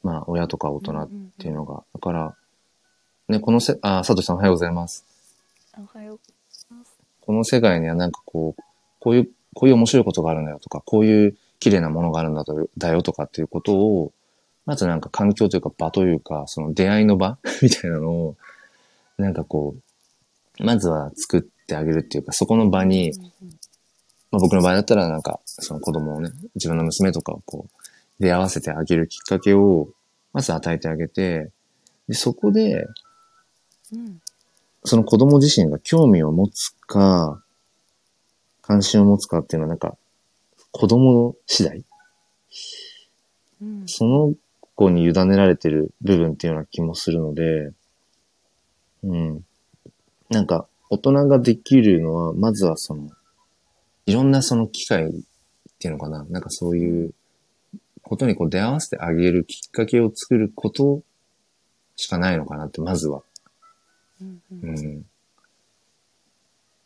[0.02, 1.84] まあ親とか大人っていうのが。
[1.94, 2.36] だから、
[3.26, 5.02] ね、このせ、あ、佐藤さんおはようございます。
[5.78, 8.62] おはようございますこの世界にはなんかこう、
[9.00, 14.12] こういう、こういう面白いことがあるんだよとか、こういう綺麗なものがあるんだとだよとかっていうことを、
[14.66, 18.36] まずなんか環境というか場というか、その出会いの場 みたいなのを、
[19.16, 19.74] なんかこ
[20.60, 23.12] う、まずは作ってあげるっていうか、そこの場に、
[24.30, 29.88] まあ、僕の場合だったらなんか、その子供をね、自分の娘とかをこう、出会わせてあげるきっかけを、
[30.34, 31.50] まず与えてあげて、
[32.06, 32.86] で、そこで、
[33.94, 34.20] うん
[34.86, 37.42] その子供自身が興味を持つか、
[38.60, 39.96] 関心を持つかっていうのはなんか、
[40.72, 41.84] 子供次第
[43.62, 44.34] うんその
[44.74, 47.72] 子に委ねられてる部分っていうような気もするので、
[49.04, 49.44] うん。
[50.28, 53.08] なんか、大人ができるのは、まずはその、
[54.06, 55.12] いろんなその機会っ
[55.78, 56.24] ていうのかな。
[56.24, 57.14] なんかそういう
[58.02, 61.02] ことにこう出会わせてあげるきっかけを作ること
[61.96, 63.22] しかないのかなって、まずは。
[64.20, 65.06] うんううんん。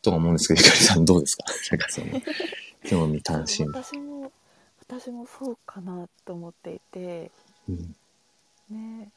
[0.03, 1.45] とは思うんですけど、ゆかりさんどうですか？
[1.71, 2.23] なんかその、
[2.85, 3.67] 興味関心。
[3.67, 4.33] 私も
[4.81, 7.31] 私もそうかなと思っていて
[7.69, 7.97] うん。
[8.71, 9.11] ね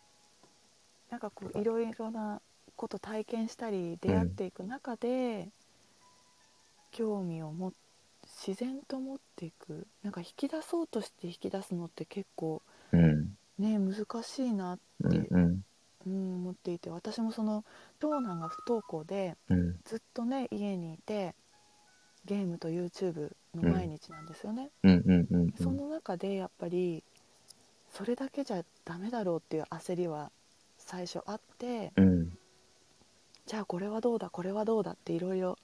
[1.09, 2.41] なんかこういろいろな
[2.75, 5.49] こと体験したり出会っていく中で、
[6.91, 7.73] 興味を持
[8.45, 13.37] 自然と持っていくなんか引き出そうとして引き出すのって結構うん。
[13.57, 15.27] ね難しいなって、
[16.05, 16.35] うん。
[16.35, 17.63] 思っていて私もその
[17.99, 19.79] 長男が不登校でうん。
[19.85, 21.35] ずっとね家にいて
[22.25, 24.69] ゲームと YouTube の毎日なんですよね。
[25.57, 27.03] その中でやっぱり
[27.91, 30.31] それだけじゃダメだろうっていう焦りは
[30.77, 32.37] 最初あってうん。
[33.47, 35.57] じゃあこれはどうだこれはどうだっていろいろ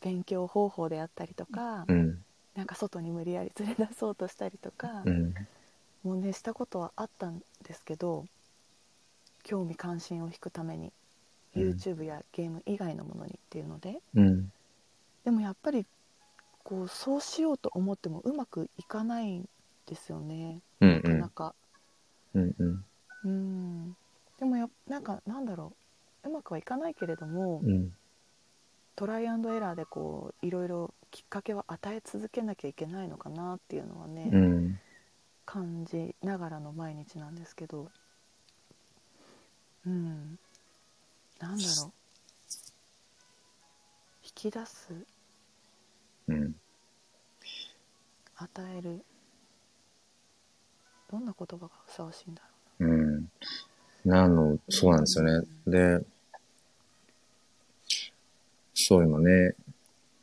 [0.00, 2.24] 勉強方法であったりとか、うん。
[2.54, 5.34] なんか外に無理やり連れ出そうとしたりとか、うん。
[6.04, 8.26] もうねしたことはあったんですけど
[9.46, 10.92] 興味関心を引くために
[11.54, 14.52] うん YouTube やゲーム以外のものにっていうので、うん。
[15.24, 15.86] でもやっぱり
[16.64, 19.48] こうそうしようと思ってもうまくいかないん
[19.86, 20.94] ですよねうん。
[20.96, 21.54] なかなか。
[22.34, 22.54] うん。
[22.58, 22.84] うん。
[23.24, 23.96] うん
[24.38, 25.72] でもやなんかなんだろ
[26.24, 27.92] ううまくはいかないけれども、うん。
[28.96, 34.78] トライアンドエラーでこういろいろきっかけは与え続けなきゃいけないのかなっていうのはね、うん。
[35.46, 37.88] 感じながらの毎日なんですけど
[39.86, 40.38] うん
[41.40, 41.92] なんだろう
[44.24, 44.92] 引き出す
[46.28, 46.54] うん。
[48.38, 49.04] 与える
[51.10, 52.42] どんな言葉がふさわしいんだ
[52.80, 53.30] ろうん。
[54.04, 55.46] なの、そうなんですよね。
[55.66, 56.04] で、
[58.74, 59.54] そう今ね、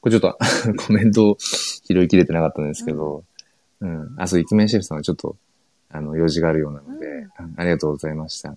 [0.01, 0.37] これちょっと
[0.85, 3.23] コメントを拾いきれてなかったんですけど、
[3.79, 4.15] うん。
[4.17, 5.37] あ、そう、イクメンシェフさんはちょっと、
[5.89, 8.55] あの、用事があるようなので、うんうんありがとうございました。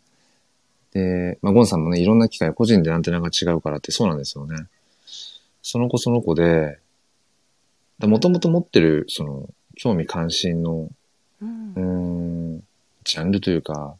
[0.96, 4.66] で、まあ、ゴンさんもね、いろんな機会、個人でアンテナが違うからってそうなんですよね。
[5.60, 6.78] その子その子で、
[8.00, 10.88] もともと持ってる、その、興味関心の
[11.42, 12.62] う、うんん、
[13.04, 13.96] ジャンルというか、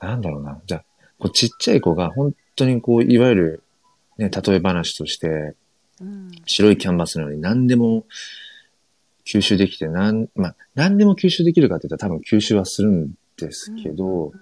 [0.00, 0.60] なんだろうな。
[0.66, 0.84] じゃあ、
[1.18, 3.62] こうちっちゃい子が本当にこう、いわゆる、
[4.18, 5.54] ね、例え話として、
[5.98, 8.04] うん白いキャンバスのように何でも
[9.24, 14.32] 吸収できて、なん、まあ、何でも吸収できるかって言ったら多分吸収はするんですけど、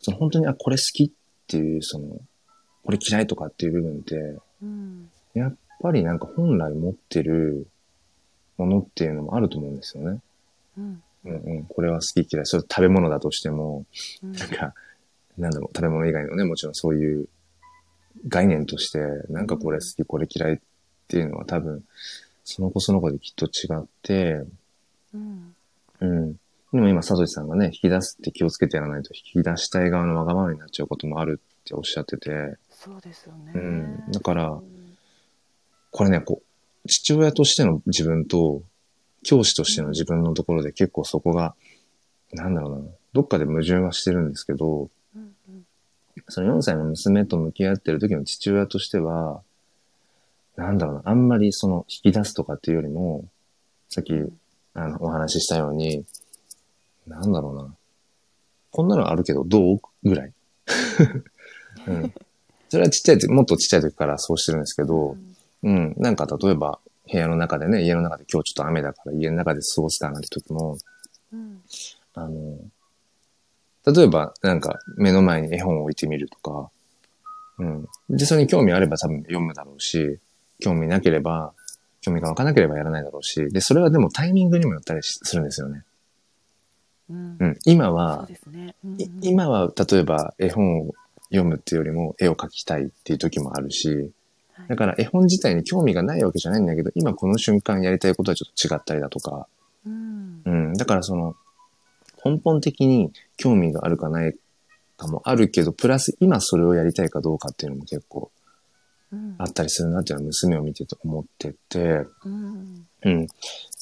[0.00, 1.10] その本当に、あ、これ好きっ
[1.46, 2.20] ていう、その、
[2.84, 4.16] これ嫌いとかっていう部分って、
[4.62, 7.68] うんやっぱりなんか本来持ってる
[8.58, 10.20] ものっていうのもあると思うんですよね。
[10.76, 12.46] うんうんうん、これは好き嫌い。
[12.46, 13.84] それ食べ物だとしても、
[14.22, 14.74] うんなんか、
[15.38, 17.28] なんだろう、食べ物以外のね、もちろんそういう
[18.28, 20.58] 概念として、なんかこれ好き、これ嫌いっ
[21.08, 21.84] ていうのは多分、
[22.44, 24.44] その子その子できっと違って、
[25.14, 25.54] うん
[26.00, 26.36] うん。
[26.72, 34.10] でも今、サトシさんがね、引き出すって気をつけてやらないと、引き出したい側のわがままになっちゃうこともあるっておっしゃってて、そうですよね、うん。
[34.10, 34.80] だからうん
[35.90, 38.62] これね、こう、父親としての自分と、
[39.22, 41.54] 教師としての自分のところで結構そこが、
[42.32, 45.64] なんだろうな、どっかで矛盾はしてるんですけど、うんうん。
[46.28, 49.42] その4歳の娘と向き合ってる時の父親としては、
[50.56, 53.24] なんだろうな、あんまりその引き出すとかっていうよりも、
[53.88, 54.14] さっき
[54.74, 56.04] あのお話ししたように、
[57.10, 57.74] なんだろうな、
[58.70, 59.80] こんなのあるけどどう？
[60.02, 60.32] ぐらい。
[61.86, 62.14] うん。
[62.68, 65.16] それはちっちゃい時、もっとちっちゃい時からそうしてるんですけど、
[65.62, 66.78] うん、なんか例えば
[67.10, 70.78] 部屋の中でね、家の中で今日ちょっと雨だから家の中で過ごすかなんて時も、
[71.32, 71.62] うん
[72.14, 72.58] あの、
[73.86, 76.70] 例えば、なんか、目の前に絵本を置いてみるとか、
[77.58, 77.88] うん。
[78.08, 80.18] で、それに興味あれば多分読むだろうし、
[80.60, 81.52] 興味なければ、
[82.00, 85.84] 興味が湧かなければやらないだろうし、で、それはでもタイミングにもよったりするんですよね。
[87.10, 87.36] うん。
[87.38, 87.58] うん。
[87.64, 89.00] 今は、ね、うんうん。
[89.00, 90.94] い今は例えば絵本を
[91.30, 94.12] 読むっていうよりも絵を描きたいっていう時もあるし、
[94.52, 94.68] はい。
[94.68, 99.46] だから絵本自体に興味がないわけじゃないんだけど、今この瞬間やりたいことはちょっと違ったりだとか、
[99.84, 100.42] うん。
[100.44, 100.74] うん。
[100.74, 101.36] だからその、
[102.24, 104.34] 根本的に興味があるかない
[104.96, 108.30] かもあるけど、プラス今それをやりたいかどうかっていうのも結構
[109.12, 109.34] うん。
[109.38, 113.26] あったりするなっていうのは娘を見てて思ってて、うんうん。
[113.26, 113.32] で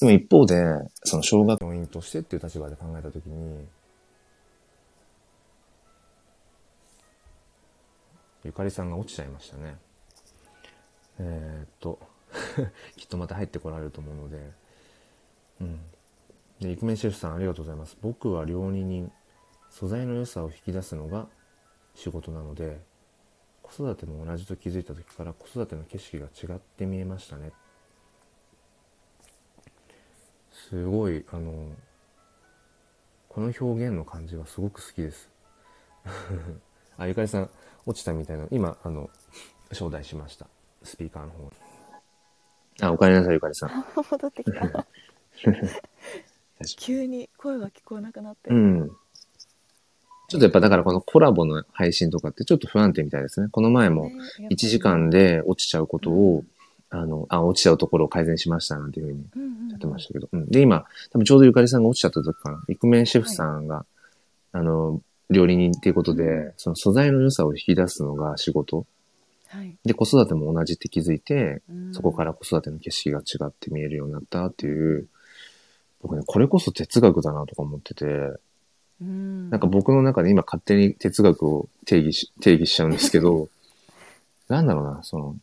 [0.01, 0.55] も一方で、
[1.03, 3.67] その小学教員としてっていう立場で考えたときに、
[8.43, 9.77] ゆかりさんが落ちちゃいましたね。
[11.19, 11.99] えー、っと、
[12.95, 14.51] きっとまた入ってこられると思うので、
[15.61, 15.79] うん。
[16.59, 17.97] で、イクメンシェフさんありがとうございます。
[18.01, 19.11] 僕は料理人、
[19.69, 21.27] 素材の良さを引き出すのが
[21.93, 22.81] 仕事なので、
[23.61, 27.51] 子育ても同じと気づいた時から子育ての景色が違って見えましたね。
[30.69, 31.51] すごい、あの、
[33.27, 35.29] この表現の感じがすごく好きです。
[36.97, 37.49] あ、ゆかりさん、
[37.87, 39.09] 落ちたみたいな、今、あの、
[39.71, 40.47] 招待しました。
[40.83, 41.49] スピーカーの方に。
[42.81, 43.85] あ、おかえりなさい、ゆかりさん。
[43.95, 44.85] 戻ってきた
[46.77, 48.89] 急に声が聞こえなくなって、うん。
[50.27, 53.47] ちょっとやっぱだからこのコラボの配信とかってちょっと不安定みたいですね。
[53.49, 56.43] この前もね1時間で落ちちゃうことを、
[56.91, 60.27] あの、あ、落ちちゃうところを改善しましたなんていうふうにやってましたけど。
[60.31, 60.49] うん。
[60.49, 62.63] で、今、多分ちょうどゆかりさんが落ちちゃった時かな。
[62.67, 63.85] イクメンシェフさんが、
[64.51, 68.85] あの、料理人っていうことで、うんその素材の良さを引き出すのが仕事。
[69.47, 75.07] はいで、子育ても同じって気づいて、うんそこから子育ての景色が違って見えるようになったっていう、
[76.01, 78.05] 僕ね、これこそ哲学だなとか思ってて、
[79.01, 83.49] うんなんか僕の中で今勝手に哲学を定義し、定義しちゃうんですけど、
[84.49, 85.35] なんだろうな、その、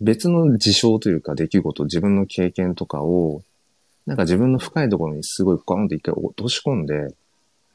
[0.00, 3.42] 別の事象というか出来事、自分の経験とかを、
[4.06, 6.94] なんか自分の深いところにすごいゴーンと一回落とし込んで、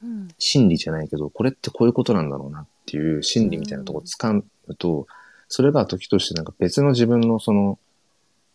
[0.03, 4.33] うん心理じゃないけど、これってこういうことなんだろうなっていう心理みたいなところを掴
[4.67, 5.07] むと、
[5.47, 7.79] それが時としてなんか別の自分のその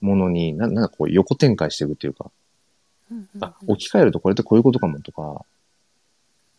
[0.01, 2.31] ものに、ななんかこう横展開していくっていうか、
[3.11, 3.45] うんうん。
[3.45, 5.45] あ、置き換えるとこれってこういうことかもとか、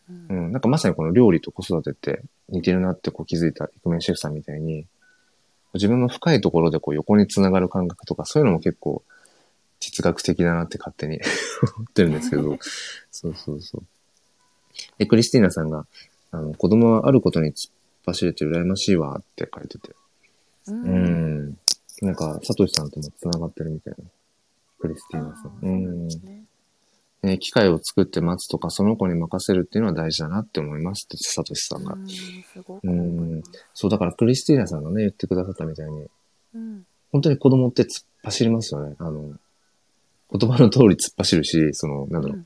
[0.10, 0.26] うん。
[0.30, 4.86] うん、なんかまさにこの料理と子育てって似てるなってこう気づいたイクメンシェフさんみたいに、
[5.74, 9.04] 自分の深いところでこう横につながる感覚とか、そういうのも結構
[9.80, 11.20] 哲学的だなって勝手に
[11.78, 12.58] 思ってるんですけど、
[13.12, 13.84] そうそうそう。
[14.98, 15.86] で、クリスティーナさんが、
[16.32, 17.72] あの、子供はあることに突っ
[18.06, 19.96] 走れて羨ましいわって書いてて、
[20.68, 21.58] ううんん。
[22.02, 24.04] なんか、サトシさんとも繋がってるみたいな。
[24.80, 25.60] クリスティーナさん。
[25.62, 26.48] うなんうん
[27.24, 31.96] ですねね、機械を作って待つとか、その子に任せるっていうのは大事だなって思いますって、サトシさんが。
[32.84, 36.08] うんそう、だからクリスティーナさんがね、言ってくださったみたいに、
[36.56, 36.86] うん。
[37.12, 38.96] 本当に子供って突っ走りますよね。
[39.00, 39.34] あの、
[40.34, 42.46] 言葉の通り突っ走るし、その、なんだろう、うん。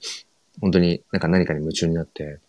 [0.59, 2.39] 本当になんか何かに夢中になって、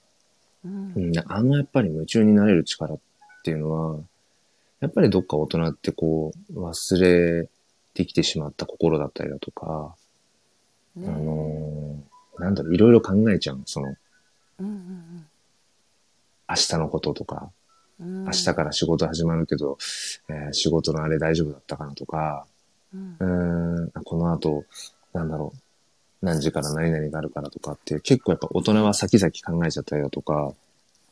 [0.65, 0.93] うん。
[0.97, 2.99] うん、あのやっぱり夢中になれる力っ
[3.45, 4.01] ていうのは、
[4.81, 7.49] やっぱりどっか大人ってこう、忘れ
[7.95, 9.95] てきてしまった心だったりだとか、
[10.97, 13.61] ねあのーなんだろう、いろいろ考えちゃう。
[13.67, 13.95] その、
[14.59, 15.27] うんうん
[16.49, 17.51] 明日のこととか、
[18.01, 18.25] うん。
[18.25, 19.79] 明日から仕事始まるけど、
[20.29, 22.47] えー仕事のあれ大丈夫だったかなとか、
[22.95, 23.17] うん。
[23.19, 24.65] うーん、この後、
[25.13, 30.53] なんだろう、何時から何々があるからとかって、結構やっぱ大人は先々考えちゃったりだとか、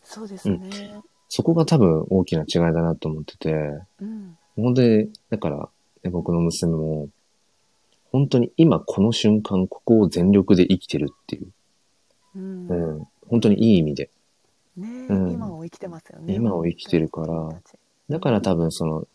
[0.04, 1.00] そうですね。
[1.28, 3.52] そこが多分大きな違いだなと思ってて、
[4.00, 4.37] うん。
[4.54, 5.68] 本当に、だから、
[6.04, 7.08] ね僕の娘も、
[8.14, 11.48] 本当に今この瞬間、ここを全力で生きてるっていう、
[12.37, 12.68] うん。
[12.68, 14.09] うん、本当にいい意味で。
[14.77, 15.33] ねうん。
[15.33, 16.33] 今を生きてますよね。
[16.33, 17.61] 今を生きてるから。
[18.09, 19.09] だから多分その、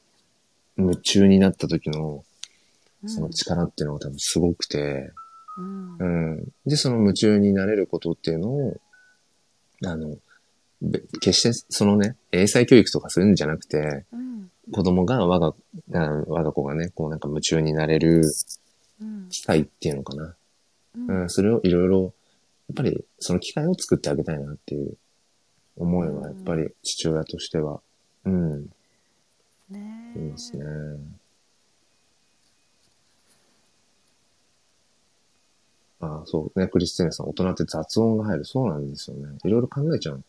[0.78, 2.26] 夢中になった時の、
[3.02, 3.10] うん。
[3.10, 5.14] その力っていうのが多分すごくて、
[5.58, 5.98] うん。
[5.98, 6.06] う
[6.42, 6.48] ん。
[6.66, 8.82] で、その夢中になれることっていうのを、
[9.86, 10.18] あの、
[10.82, 14.52] べ決してそのね、英才教育とかするんじゃなくて、うん。
[14.74, 15.56] 子供が我が、
[15.98, 18.24] あ我が子がね、こうなんか夢中になれるうん
[19.30, 20.36] 機会っていうのかな。
[20.96, 22.14] うんうん、それをいろいろ、
[22.68, 24.98] やっぱりその機会を作ってあげたいなっていう
[25.78, 27.82] 思いは、やっぱり父親としては、
[28.26, 28.70] うん、
[29.70, 30.66] ねいますね。
[36.02, 38.46] ああ、そうね、クリスティーナさん、大人って雑音が入る。
[38.46, 39.38] そうなんですよね。
[39.44, 40.24] いろいろ考えちゃう。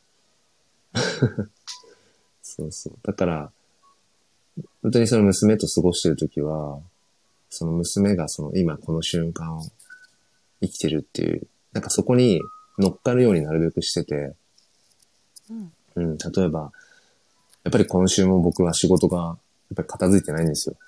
[2.42, 2.94] そうそう。
[3.02, 3.52] だから、
[4.82, 6.80] 本当にその娘と過ごしてるときは、
[7.50, 9.62] その娘がその今この瞬間を
[10.62, 12.40] 生きてるっていう、なんかそこに
[12.78, 14.34] 乗っかるようになるべくしてて、
[15.50, 15.72] うん。
[15.96, 16.72] うん、例えば、
[17.64, 19.36] やっぱり今週も僕は仕事が、やっ
[19.76, 20.76] ぱり片付いてないんですよ。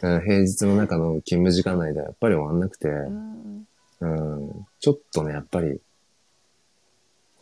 [0.00, 3.66] うん平日の中の勤務時間内ではやっぱり終わんなくて、うん
[4.00, 5.80] うん、ちょっとね、やっぱり、今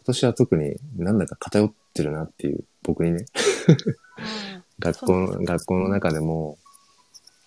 [0.07, 3.27] 年は特になんだか偏ってるなっていう、僕にね、
[4.17, 6.57] あ学校の、学校の中でも、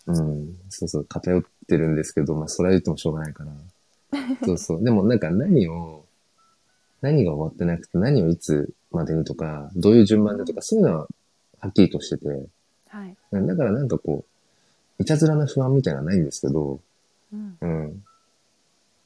[0.08, 3.52] うん、そうそう、偏ってるんですけど、まあ、それは言ってもしょうがないから。
[4.46, 4.84] そうそう。
[4.84, 6.06] でもなんか何を、
[7.02, 11.08] 何が終わってなくて、何をいつまでにとか、どういう順番でとか、そういうのは
[11.60, 12.28] はっきりとしてて、
[12.88, 14.26] はい、だからなんかこ
[15.00, 16.80] う、いたずらな不安みたいなのはないんですけど、
[17.32, 18.04] うんうん。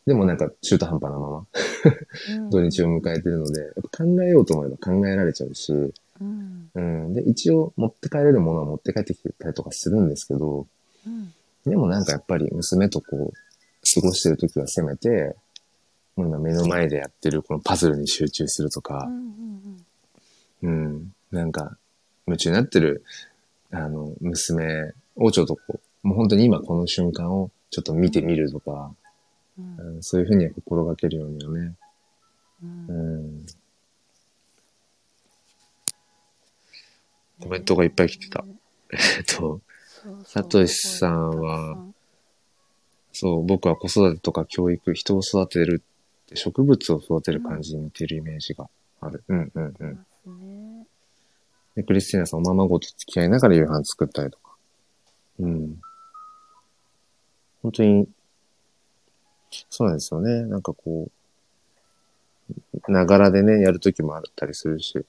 [0.06, 7.13] でもなんか中途半端なまま、うん 土日を迎えてるので、やっぱ考えようと思えば考えられちゃうし、うんうん。
[7.13, 10.67] で、一応持って帰れるものは持って帰ってきてたりとかするんですけど、うん
[11.65, 13.33] でもなんかやっぱり娘とこう、
[13.95, 15.35] 過ごしてる時はせめて、
[16.15, 19.85] もう今目の前でやってるこのパズルに集中するとうか、んうん
[20.63, 21.13] うん。
[21.31, 21.77] なんか、
[22.25, 23.03] 夢中になってる、
[23.71, 28.93] あの、娘をちょっとこう、もう本当に今この瞬間をちょっと見てみるとか、
[29.57, 31.73] うんうん、そういうふうには心がけるようにはね。
[32.63, 33.45] うんうん。
[37.41, 38.45] コメントがいっぱい来てた。
[38.93, 39.59] えっと、
[40.25, 41.93] さとしさんは
[43.13, 45.83] そう、僕は子育てとか教育、人を育てる
[46.25, 48.67] って植物を育てる感じに似てるイメージが
[48.99, 49.23] ある。
[49.27, 50.85] うんうんうん
[51.75, 54.51] で、クリスティーナさん、おままごと付き合いながら夕飯作ったりとか。
[55.39, 55.81] うん。
[57.63, 58.07] 本当に、
[59.71, 60.45] そうなんですよね。
[60.45, 61.09] なんかこ
[62.87, 65.03] う、ながらでね、やるときもあったりするし。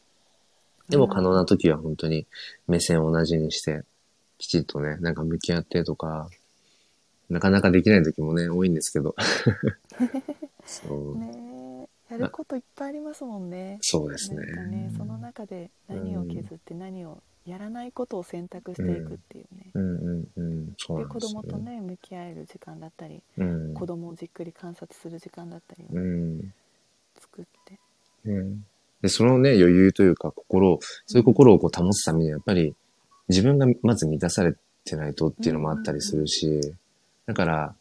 [0.89, 2.27] でも可能なときは本当に
[2.67, 3.85] 目線を同じにして、
[4.39, 6.29] きちっとね、なんか向き合ってとか、
[7.31, 9.15] なかなかできないときもね、多いんですけど。
[10.67, 11.17] そう。
[11.19, 14.45] ねえやることいっぱいありますもんねそうですね。
[14.47, 20.75] なんかねその中で何を削って何をやらないことを選択していくっていうね、うんうんうん。
[20.79, 23.75] そうで子なんですよ、供とね向き合える時間だったり、うん。
[23.75, 26.53] 子供をじっくり観察する時間だったりをうん。
[27.19, 27.79] 作って、
[28.25, 28.59] ね
[29.01, 32.75] で、そのね、余裕というか心を、そういう心をこう保つためにはやっぱり
[33.29, 36.61] 自分がまず満たされてないとっていうのもあったりするし、
[37.27, 37.75] だから、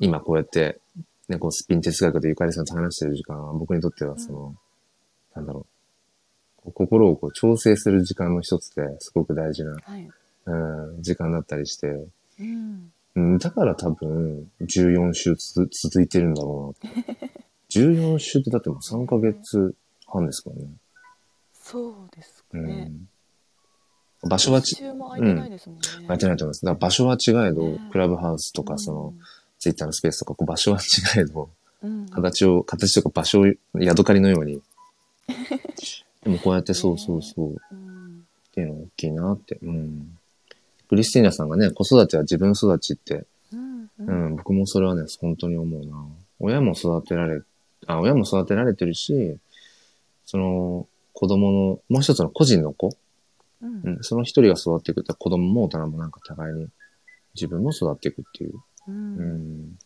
[0.00, 0.80] 今こうやって、
[1.28, 4.54] ね、こうスピン哲学でゆかりさんと話してる時間は僕にとってはその、
[5.34, 5.66] なんだろ
[6.64, 10.08] う、心をこう調整する時間の一つですごく大事な、はい
[10.46, 11.88] うん、時間だったりして、
[12.38, 17.32] うん、うん、だから多分、14週つ続いてるんだろうなって。
[17.70, 19.74] 14週ってだってもう3ヶ月
[20.06, 20.68] 半ですからね。
[21.52, 23.08] そうですかうね、ん。
[24.28, 26.64] 場所はち、一周も空いてないですもんね、空いてないと思います。
[26.64, 29.14] だから場所は違えど、ねクラブハウスとか、その、
[29.58, 31.50] ツイッターのスペースとか、こう場所は違えど、
[31.82, 33.46] うん、うん形を、形とか場所を、
[33.78, 34.60] ヤドカリのように。
[36.22, 39.58] でもこうやってそうそうそう、っうんていうのが大きいなって。
[39.62, 40.18] うん。
[40.88, 46.04] クリスティーナさんがね、子育ては自分育ちってうんううんん、僕もそれはね、本当に思うな。
[46.38, 47.42] 親も育てられ、
[47.86, 49.36] あ、親も育てられてるし、
[50.24, 51.58] その、子供の、
[51.88, 52.96] もう一つの個人の子、
[53.62, 56.68] うんうん、その一人が育っていくと子供も大人もなんか互いに
[57.34, 58.54] 自分も育っていくっていう。
[58.88, 59.78] ううんん。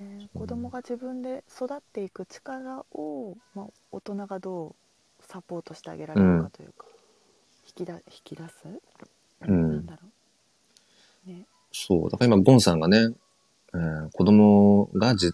[0.00, 4.74] ね、子供が自分で育っていく力を、まあ、大人がどう
[5.20, 6.86] サポートしてあげられるかというか、
[7.66, 9.50] 引きだ引き出す、うなん
[9.82, 9.86] ん。
[9.86, 10.08] だろ
[11.26, 12.10] うねそう。
[12.10, 13.10] だから今、ゴンさんがね、
[13.74, 15.32] えー子供がじ、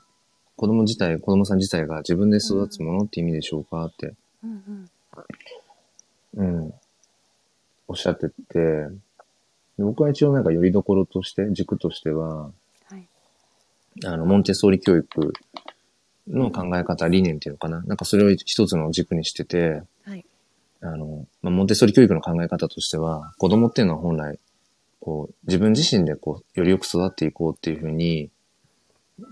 [0.57, 6.74] 子供自体、子供さん自体が自分で育つものって意味でしょうかって、うんうんうん。
[7.91, 8.88] おっしゃってて、で
[9.78, 12.53] 僕は一応なんかよりどころとして、軸としては、
[12.88, 13.09] はい
[14.05, 15.32] あの、モンテッソーリ教育
[16.28, 17.82] の考え方、理念っていうのかな。
[17.82, 20.24] なんかそれを一つの軸にしてて、はい
[20.82, 24.38] あの、まあ、モンテッソーリ教育の考え方としては、子供っていうのは本来、
[25.01, 28.30] こう、自分自身でこう、よりよく育っていこうっていうふうに、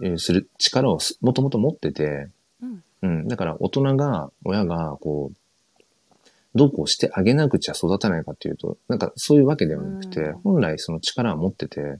[0.02, 2.28] えーする力をすもともと持ってて、
[2.60, 3.28] うんうん。
[3.28, 5.36] だから大人が、親が、こう、
[6.54, 10.38] どうこうしてあげなくちゃ育たないかっていうと、なんかそういうわけではなくて、うん。
[10.40, 11.98] 本来その力は持ってて、はい。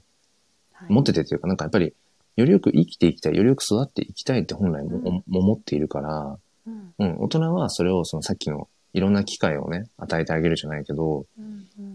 [0.88, 1.94] 持っててというか、なんかやっぱり、
[2.36, 5.04] よりよく生きていきたい、よりよく育っていきたいって本来も,、うん。
[5.04, 6.94] も思っているから、うん。
[6.98, 11.26] うん、大人はそれをそのさっきのいろんな機会をね、与えてあげるじゃないけど、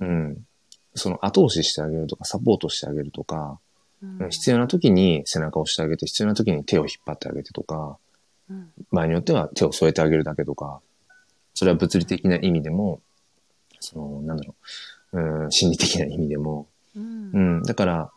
[0.01, 0.37] うん
[0.95, 3.59] その後押ししてあげるとか、サポートしてあげるとか、
[4.03, 4.29] うん。
[4.29, 7.97] 必要な時に背中を押してあげて、必要な時に手を引っ張ってあげてとか、
[8.49, 8.71] うん。
[8.91, 10.81] 場合によっては手を添えてあげるだけとか、
[11.53, 13.01] それは物理的な意味でも、
[13.79, 14.55] その、なんだろ
[15.13, 17.31] う、うん、心理的な意味でも、うん。
[17.33, 18.11] うん、だから、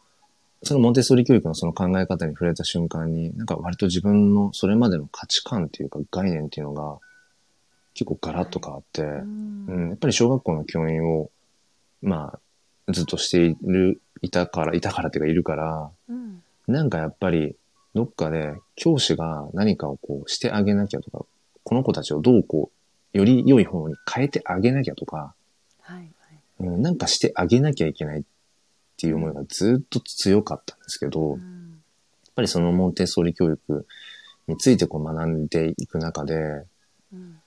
[0.62, 6.98] そのモンテッソーリ教育のその考え方に触れた瞬間に、なんか割と自分のそれまでの価値観っていうか概念っていうのが
[7.94, 9.66] 結構ガラッと変わって、うん。
[9.68, 11.30] うん、やっぱり小学校の教員を、
[12.02, 12.38] ま
[12.88, 16.42] あ、ずっとしているいたから、いたからっていうかいるから、うん。
[16.66, 17.56] なんかやっぱり、
[17.94, 21.24] どっかで教師が何かをこうしてあげなきゃとか、
[21.64, 22.75] この子たちをどうこう、
[23.16, 25.34] より良い方に変えてあげなきゃとか、
[25.80, 26.06] はいはい。
[26.60, 28.22] うん、なんかしてあげなきゃいけないっ
[28.98, 31.82] ていう思いがずっと強かったんですけど、やっうん
[32.36, 33.86] ぱりそのモンテッソーリ教育
[34.46, 36.34] についてこう学んでいく中で、
[37.12, 37.40] うん。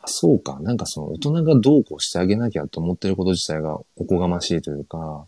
[0.00, 5.26] あそうか、なんかその大人がどうこうしてあげなきゃと思ってること自体がおこがましいというか、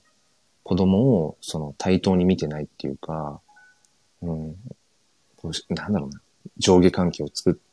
[0.64, 3.41] 子供をその対等に見てないっていうか、
[4.20, 4.57] うん、
[5.68, 6.20] なんだろうな、
[6.59, 7.66] 上下関係を作って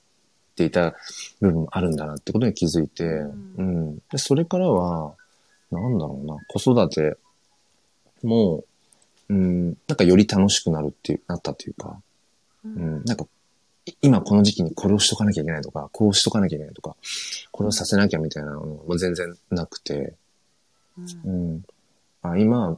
[0.66, 0.93] いた
[1.41, 3.97] 部分もあるんだなってことに気づいて、うんうん。
[4.12, 5.16] で、それからは、
[5.72, 7.18] なんだろうな、子育て
[8.22, 8.64] も、
[9.30, 11.99] うん、なんかより楽しくなるっていう、なったっていうか、
[12.66, 13.26] ううんん、なんか、
[13.86, 16.95] い今この時期にこれをしとかなきゃいけないとか、こうしとかなきゃいけないとか、
[17.51, 20.16] これをさせなきゃみたいなのも全然なくて、
[21.26, 21.64] うんうん。
[22.22, 22.78] あ、今、ま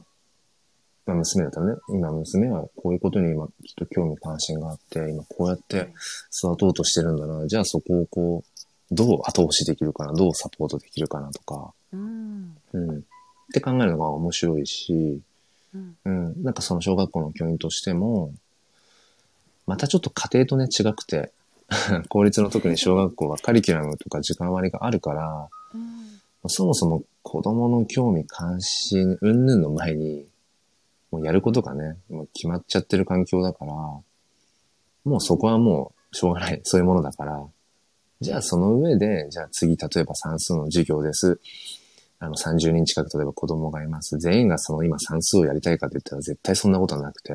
[1.14, 5.92] 娘だったらね、今娘はこういうことに今きっと興味関心があって、今こうやって
[6.36, 7.46] 育とうとしてるんだな。
[7.46, 12.56] じゃあそこをこう、どう後押しできるかな、どうサポートできるかなとか、うん。
[12.72, 12.98] うん。
[12.98, 13.02] っ
[13.52, 15.20] て考えるのが面白いし、
[15.74, 15.96] うん。
[16.04, 16.42] うん。
[16.42, 18.32] なんかその小学校の教員としても、
[19.66, 21.32] またちょっと家庭とね違くて、
[22.08, 26.48] 公立の特に小学校はカリキュラムとか時間割があるから、うん。
[26.48, 30.26] そもそも子供の興味関心、云々の前に、
[31.10, 34.04] もうやることがね、もう決まっちゃってる環境だから、も
[35.18, 36.60] うそこはもうしょうがない。
[36.64, 37.44] そういうものだから。
[38.20, 41.40] じゃあその上で、じゃあ次、例えば算数の授業です。
[42.18, 44.18] あの30人近く例えば子供がいます。
[44.18, 47.34] 全員がその今算数をやりたいかって言ったら絶対そんなことはなくて。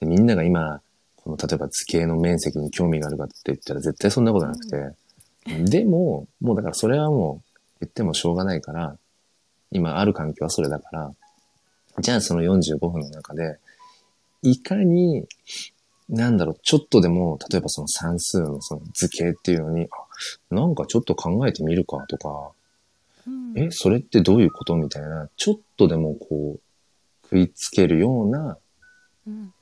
[0.00, 0.80] でみんなが今、
[1.16, 4.94] この例えば図形の面積に興味があるかって言ったら絶対そんなことなくて。
[5.64, 8.96] でも、もうだからそれはもう言ってもしょうがないから、
[9.70, 11.12] 今ある環境はそれだから、
[11.98, 13.58] じゃあその45分の中で、
[14.42, 15.26] いかに、
[16.08, 19.88] なんだろう、ちょっとでも、例えばその算数のその図形っていうのに、
[20.50, 22.52] あ、なんかちょっと考えてみるかとか、
[23.26, 23.58] うん。
[23.58, 26.60] え、それってどういうことみたいな、ちょっとでもこう、
[27.24, 28.58] 食いつけるような、
[29.26, 29.54] うん。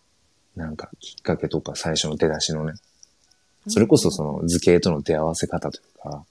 [0.56, 2.72] なんかきっかけとか最初の出だしのね、
[3.68, 6.24] それこそその図形との出会わせ方というか、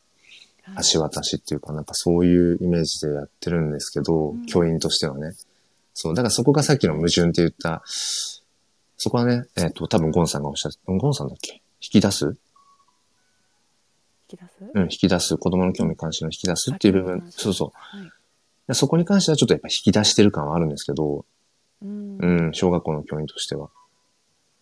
[0.92, 4.46] 橋渡しっていうか、なんかそういうイメージでやってるんですけど、うん。
[4.46, 5.32] 教員としてはね。
[6.02, 7.84] そう、だからそこがさっきの矛盾って言った、
[8.96, 11.62] そこはね、えっ、と、多分ゴンさんがおっしゃった、ゴンさんだっけ？
[11.82, 12.38] 引き出す？
[14.32, 14.72] 引き出す？
[14.74, 17.26] うん、引き出す、子供の興味関心を引き出すっていう部分。
[17.32, 17.72] そうそう。
[17.74, 18.10] はい。
[18.70, 21.26] でそこに関してはちょっとやっぱ引き出してる感はあるんですけど、
[21.82, 22.18] うん。
[22.18, 23.70] うん、小学校の教員としては。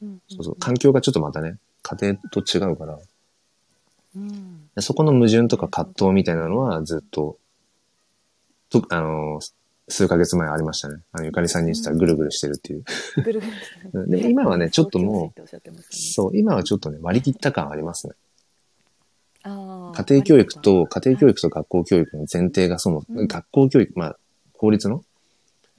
[0.01, 2.99] うんそうそう、環境がちょっとまたね、家庭と違うから、
[4.15, 4.69] うん。
[4.75, 7.37] でそこの矛盾とか葛藤みたいなのはずっと、
[8.69, 9.39] と、あの、
[9.89, 11.01] 数ヶ月前ありましたね。
[11.13, 12.83] あの、ゆかりさんにしたらぐるぐるしてるっていう。
[13.23, 15.41] ぐるぐるしてるで今はねちょっともう、
[15.89, 18.13] そう、今はちょっとね、割り切った感ありますね。
[19.43, 24.17] あー家庭教育と、家庭教育と学校教育の前提がそも、うん学校教育、まあ、
[24.53, 25.03] 公立の、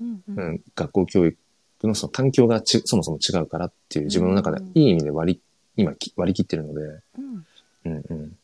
[0.00, 1.38] うんううんん、学校教育
[1.82, 5.40] のその環境がちそもそも違うからっていう自分の中でうんいい意味で割り、
[5.76, 6.80] 今き割り切ってるので、
[7.18, 7.46] うん
[7.84, 8.36] うんうん。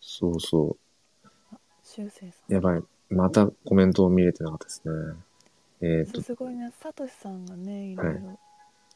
[0.00, 0.76] そうそ
[1.84, 2.54] 修正さう。
[2.54, 2.82] やばい。
[3.12, 4.92] またコメントを見れてなかったですね。
[5.82, 6.72] えっ、んと、すごいね。
[6.80, 7.96] さとしさんがねい。
[7.96, 8.38] ろいろ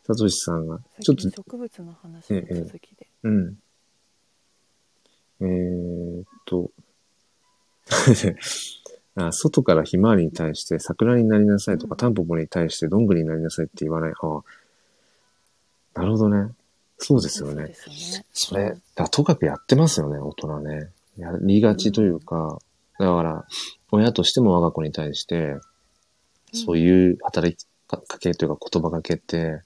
[0.06, 3.08] さとしさんが、さちょっと植物の話の続きで。
[3.24, 3.58] うん。
[5.40, 6.70] えーっと、
[9.16, 11.96] あ外からひまわりに対して桜になりなさいとか、うん。
[11.98, 14.12] タンポポに対してどんぐりになりなさいって言わない。
[14.12, 16.52] ああ、なるほどね。
[16.98, 17.74] そうですよね。
[17.74, 18.26] そね。
[18.32, 20.90] それ、だとかくやってますよね、大人ね。
[21.18, 22.58] やりがちというか、
[22.98, 23.46] だから、
[23.90, 25.56] 親としても我が子に対して、
[26.52, 29.60] そういう働きかけというか言葉かけって、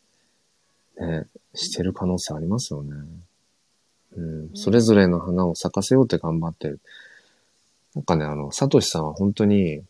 [0.99, 2.93] ね、してる可能性ありますよね。
[4.17, 6.81] うん、それぞれの花を咲かせようって頑張ってる。
[7.95, 9.83] なんかね、あの、サトシさんは本当に、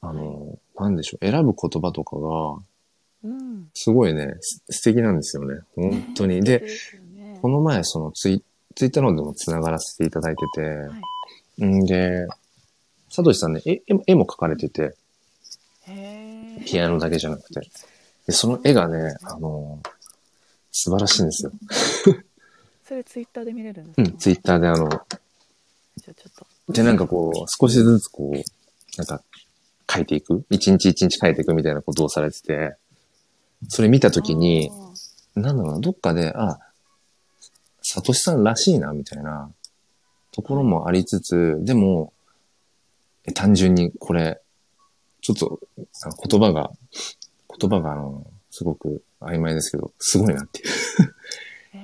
[0.00, 2.58] あの、なんでしょう、選ぶ言葉とかが、
[3.24, 5.60] うんすごいね、す素敵なんですよね。
[5.74, 6.42] 本当に。
[6.42, 6.66] で、
[7.40, 8.42] この前、そのツイ
[8.74, 11.13] ツイッターの方でも繋がらせていただいてて、はい
[11.62, 12.26] んで、
[13.10, 14.94] サトシさんね、絵絵も絵も描かれてて、
[16.66, 17.60] ピアノだけじゃなくて。
[18.26, 19.80] で、その絵がね、あの、
[20.72, 21.52] 素晴らしいんですよ。
[22.86, 24.02] それツイッターで見れるんですか？
[24.02, 25.04] うん、ツイッターであの、じゃあ
[25.98, 26.14] ちょっ
[26.66, 26.72] と。
[26.72, 28.42] で、なんかこう、少しずつこう、
[28.98, 29.22] なんか、
[29.92, 30.44] 書いていく？
[30.50, 32.76] 一日一日書いていくみたいなことをされてて、
[33.68, 34.70] それ見たときに、
[35.34, 36.58] なんだろうな、どっかで、あ、
[37.82, 39.50] サトシさんらしいな、みたいな
[40.34, 42.12] ところもありつつ、でも、
[43.24, 44.40] え単純にこれ、
[45.20, 45.60] ちょっと
[46.28, 46.72] 言葉が、
[47.58, 50.66] 言葉があの、すごく曖昧ですけど、すごいなっていう。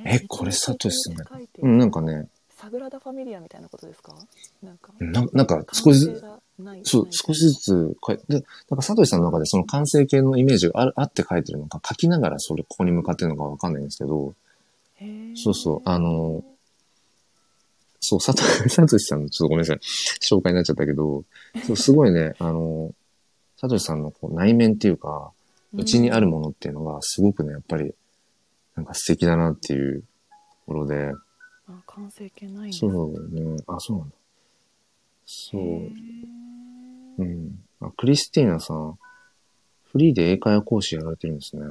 [0.05, 1.25] え これサトシさんだ
[1.61, 4.15] うん、なんかね、サグラダ・ファミリアみたいなことですか？
[4.65, 4.93] なんか。
[4.99, 14.35] ななんか少しずつ、そう、少しずつ書いで、なんかサトシさんの中でその完成形のイメージがあるあって書いてるのか、書きながらそれ、ここに向かってるのかわかんないんですけど、
[15.37, 16.45] そうそうあの
[18.01, 18.43] そう、サト
[18.99, 19.79] シさんの、ちょっとごめんなさい、
[20.21, 21.25] 紹介になっちゃったけど、
[21.67, 22.95] そうすごいね、あの、
[23.57, 25.33] サトシさんのこう内面っていうか、
[25.75, 27.95] うちにあるものっていうのが、すごくね、やっぱり、
[28.75, 30.07] なんか素敵だなっていうと
[30.67, 31.13] ころで、
[31.69, 34.15] あ完成形ないんそうね、あ、そうなんだ。
[35.27, 35.63] そう
[37.23, 37.65] うん。
[37.81, 38.99] あクリスティーナさん、
[39.93, 41.63] フリーで英会話講師やられてるんですね。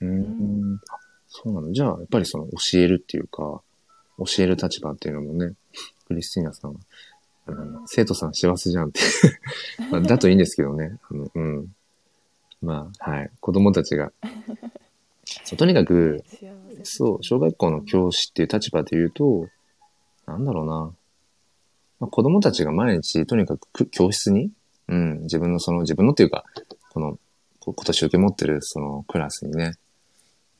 [0.00, 0.80] うーん。
[0.88, 0.96] あ
[1.28, 1.72] そうなの。
[1.72, 3.60] じゃあ、やっぱりその教えるっていうか、
[4.18, 5.54] 教える立場っていうのもね、
[6.06, 6.80] クリスティーナさんは、
[7.46, 9.00] あの生徒さん幸せじゃんって
[9.90, 10.00] まあ。
[10.00, 10.98] だといいんですけどね。
[11.10, 11.74] あの、うん。
[12.62, 13.30] まあ、はい。
[13.40, 14.12] 子供たちが。
[15.44, 16.24] そうとにかく、
[16.82, 19.48] そう、小学校の教師っていう立場で言うと、
[20.26, 20.94] なんだろうな。
[22.00, 24.50] まあ、子供たちが毎日、とにかくく教室に、
[24.88, 26.44] うん、自分のその、自分のっていうか、
[26.90, 27.18] この、
[27.60, 29.74] こ今年受け持ってるそのクラスにね、うん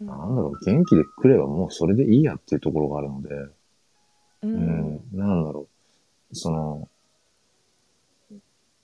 [0.00, 3.52] なんだろう、元気で来ればもうそれでいいやっていうところがあるので、う
[4.42, 4.96] うん。
[4.96, 5.68] ん、なんだろ
[6.32, 6.88] う、その、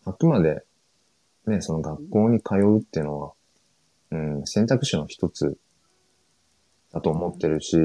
[0.04, 0.62] あくまで、
[1.46, 3.32] ね、その学校に通うっていうのは、
[4.12, 5.58] うん、選択肢の一つ
[6.92, 7.76] だと思ってるし、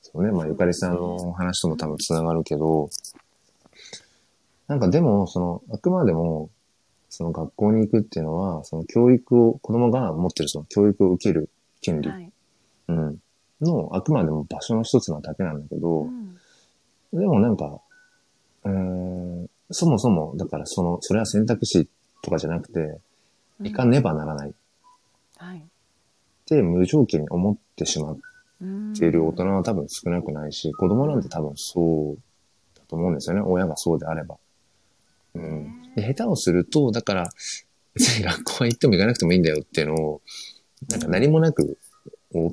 [0.00, 2.90] そうね、まあ、ゆかりさんのお話とも多分つながるけど、
[4.66, 6.50] なんかでも、その、あくまでも、
[7.08, 11.50] その学校に行くっていうのは、その教育を、子供が持ってるその教育を受ける
[11.80, 12.31] 権利、はい
[12.96, 13.18] うん、
[13.60, 16.36] の、あくまでも場所の一つなだけなんだけど、うん。
[17.12, 17.80] でもなんか、
[18.64, 18.72] うー
[19.44, 21.88] ん、そもそも、だからその、それは選択肢
[22.22, 23.00] とかじゃなくて、
[23.60, 24.50] 行かねばならない。
[24.50, 24.52] っ
[25.36, 25.62] はい。
[26.46, 28.18] て無条件に思ってしまっ
[28.60, 28.64] う。
[28.64, 32.18] んている大人は多分少なくないし、子供なんて多分そう
[32.78, 33.42] だと思うんですよね。
[33.42, 34.36] 親がそうであれば。
[35.34, 35.94] うん。
[35.96, 37.30] で、下手をすると、だから、
[37.94, 40.22] 別に学校は行っても行かなくてもいいんだよっていうのを、
[40.88, 41.66] なんか何もなく、お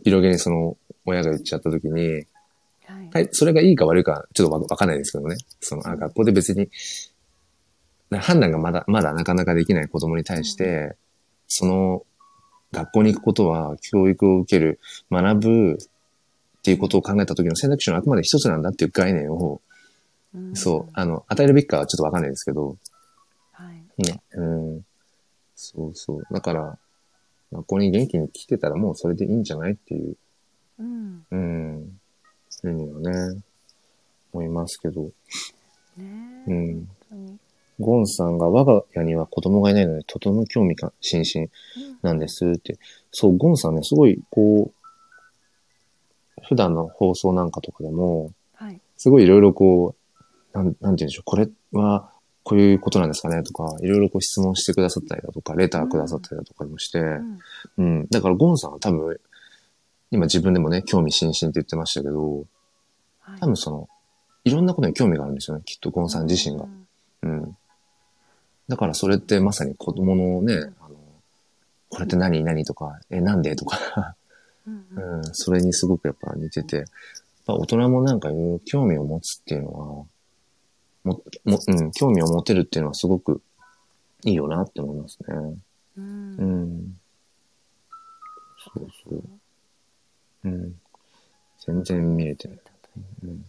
[0.03, 5.38] 広げにその、親が言っちゃった時に、はいはい、それがいいか悪いか、ちょっとわわかんないですけどね。
[5.61, 6.69] その、あ、学校で別に、
[8.09, 10.95] な判断がまだ、まだなかなかできない子供に対して、
[11.47, 12.05] その、
[12.71, 14.80] 学校に行くことは、教育を受ける、
[15.11, 19.61] 学ぶっていうことを考えた時の選択肢のあくまで一つなんだっていう概念を、
[20.34, 22.77] うんそう、あの、与えるべきかはちょっとわかんないですけど、
[23.51, 24.82] はいね、うん。
[25.55, 26.23] そうそう。
[26.32, 26.77] だから、
[27.52, 30.16] 学校に元気に来てたらもうそれでいいんじゃないっていう、
[30.80, 31.26] うん。
[31.32, 32.00] うん、
[32.62, 33.41] ふうにはね、
[34.34, 35.12] 思いますけど、ね
[36.47, 36.52] え。
[36.52, 36.88] うん。
[37.80, 41.50] ゴンさんが我が家には子供がいないので、とても興味が津々
[42.02, 42.78] なんですって。
[43.12, 48.82] そう、ゴンさんね、すごい、こう、普段の放送なんかとかでも、はい。
[48.97, 49.95] すごいいろいろこ
[50.54, 52.12] う、なん、なんて言うんでしょう、これは、
[52.50, 57.39] こういうことなんですかねとか、いろいろこう質問してくださったりだとか、レターくださったりだとかもして、うん。
[57.78, 58.08] うん。
[58.10, 59.20] だからゴンさんは多分、
[60.10, 62.38] 今自分でもね、興味津々って言ってましたけど、
[63.20, 63.39] はい。
[63.39, 63.88] 多分その、
[64.45, 66.66] いろんなことに興味があるんですよね、きっとゴンさん自身が。
[67.22, 67.28] う。
[67.28, 67.30] ん。
[67.30, 67.58] うん。
[68.68, 70.95] だからそれってまさに子供のね、あの、
[71.89, 72.43] これって何？
[72.43, 72.66] 何？
[72.66, 73.56] とか、え、なんで？
[73.56, 74.16] とか、
[74.68, 75.18] うんうん。
[75.18, 76.86] うん、それにすごくやっぱ似てて、やっ
[77.45, 80.06] ぱ大人もなんかいろいろ興味を持つっていうのは、
[81.04, 83.41] も、も、うん、興味を持てるっていうのはすごく
[84.24, 85.36] いいよなって思いますね。
[85.97, 86.97] うんうん。
[88.76, 89.24] そうそう。
[90.45, 90.76] うん。
[91.66, 92.60] 全然見れてない。
[93.24, 93.45] うん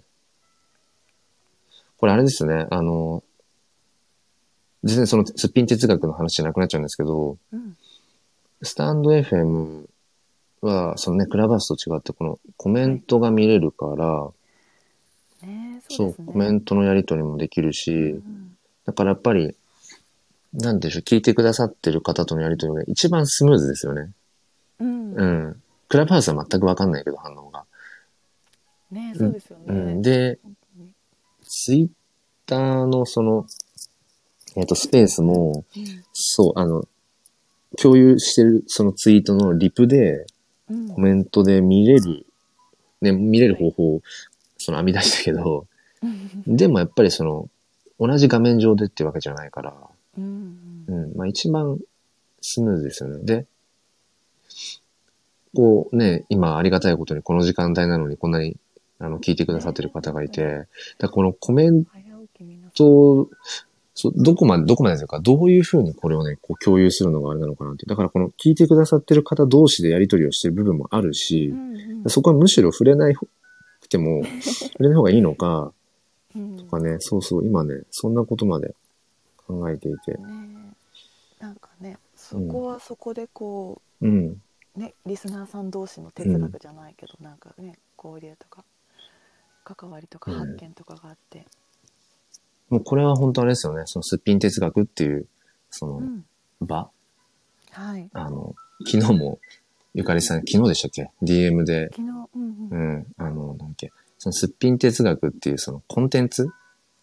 [1.97, 3.23] これあれですね、あの、
[4.85, 7.77] 全然そのすっぴん哲学の話じゃなくなっちゃうんですけど、うん
[8.63, 9.87] スタンド FM
[10.61, 14.40] は、そのね、クラブハウスと違って、このコメントが見れるから、ねえ
[15.91, 18.51] そそうコメントのやり取りもできるし、うん
[18.91, 19.55] だからやっぱり、
[20.53, 24.11] なんでしょう、聞いてくださってる方とのやり取りが一番スムーズですよね。
[24.81, 25.63] うんうん。
[25.89, 27.65] クラブハウスは全くわかんないけど、反応が。
[28.91, 30.03] ねえそうですよねうん。
[30.03, 30.41] で、
[31.45, 31.89] ツイッ
[32.47, 33.47] ターのその、
[34.57, 36.85] えっ、と、スペースも、うんそう、あの、
[37.81, 40.27] 共有してるそのツイートのリプで、
[40.69, 42.27] うんコメントで見れる、
[43.01, 44.03] ね、見れる方法を、
[44.57, 45.67] その編み出したけど、
[46.47, 47.49] でもやっぱりその、
[47.99, 49.77] 同じ画面上でっていうわけじゃないから、
[50.17, 51.13] うんううん。
[51.13, 51.79] ん、まあ一番
[52.41, 53.25] スムーズですよね。
[53.25, 53.47] で、
[55.55, 58.57] こうね、今ありがたいことにこの時間帯なのにこんなに
[58.99, 60.67] あの聞いてくださってる方がいて、
[60.99, 61.85] だこのコメン
[62.75, 63.29] ト、
[63.95, 67.85] そどこまで、どこまでというか、どういうふうにこれをね、こう共有するのがあれなのかなって。
[67.87, 71.75] だからこの聞いてくださってる方同士でやり取りをしてる部分もあるしう、ん
[72.05, 72.11] うん。
[72.11, 73.29] そこはむしろ触れないく
[73.89, 75.73] ても、触れない方がいいのか、うん
[76.33, 78.75] とかね、そうそう、今ね、そんなことまで
[79.37, 80.13] 考えていて。
[80.13, 80.75] ね
[81.41, 84.41] なんかねそこはそこでこうん。
[84.77, 88.65] うねリスナーさん同士の哲学じゃないけど、なんかね交流とか
[89.65, 91.47] 関わりとかうん発見とかがあって、
[92.69, 95.27] もうこれは本当あれですよね、そのすっぴん哲学っていう、
[95.71, 96.25] そのうん。
[96.61, 96.91] 場、
[97.73, 98.09] はい。
[98.13, 98.55] あの、
[98.87, 99.41] 昨日も、
[99.95, 103.91] ゆかりさん、昨日でしたっけ ?DM で、昨日うんううんん、あの、なんだっけ、
[104.21, 106.51] そのすっぴん哲学っていうそのコンテンツ？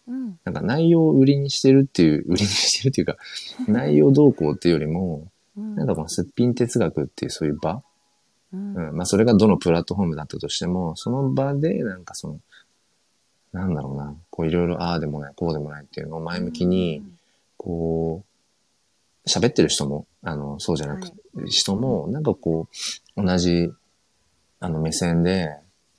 [0.06, 0.38] うん。
[0.44, 3.16] なんか内容を売りにしてるっていう、売りにしてるっていうか、
[3.66, 5.74] 内容動向っていうよりも、うん。
[5.74, 7.82] なんかこのすっぴん哲学っていうそういう場、
[8.52, 8.74] うん。
[8.74, 12.40] うん、まあそれがどのプラットフォームだったとしても、その場でなんかその、
[13.52, 17.02] なんだろうな、こういろいろああでもない、こうでもないっていうのを前向きに、
[17.56, 18.22] こ
[19.26, 21.08] う、喋ってる人も、あの、そうじゃなく、は
[21.44, 21.50] い。
[21.50, 22.68] 人も、なんかこ
[23.16, 23.72] う、同じ、
[24.60, 25.56] あの目線で、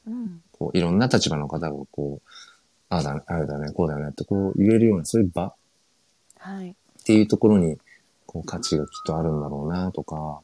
[0.07, 2.29] うんこう、いろんな立場の方がこう、
[2.89, 5.53] ああだね、ああだね、こうだよねってこう言えるような、そういう場
[6.37, 6.73] はいっ
[7.05, 7.79] ていうところに、
[8.25, 10.41] こう価値がきっとあるんだろうなとか、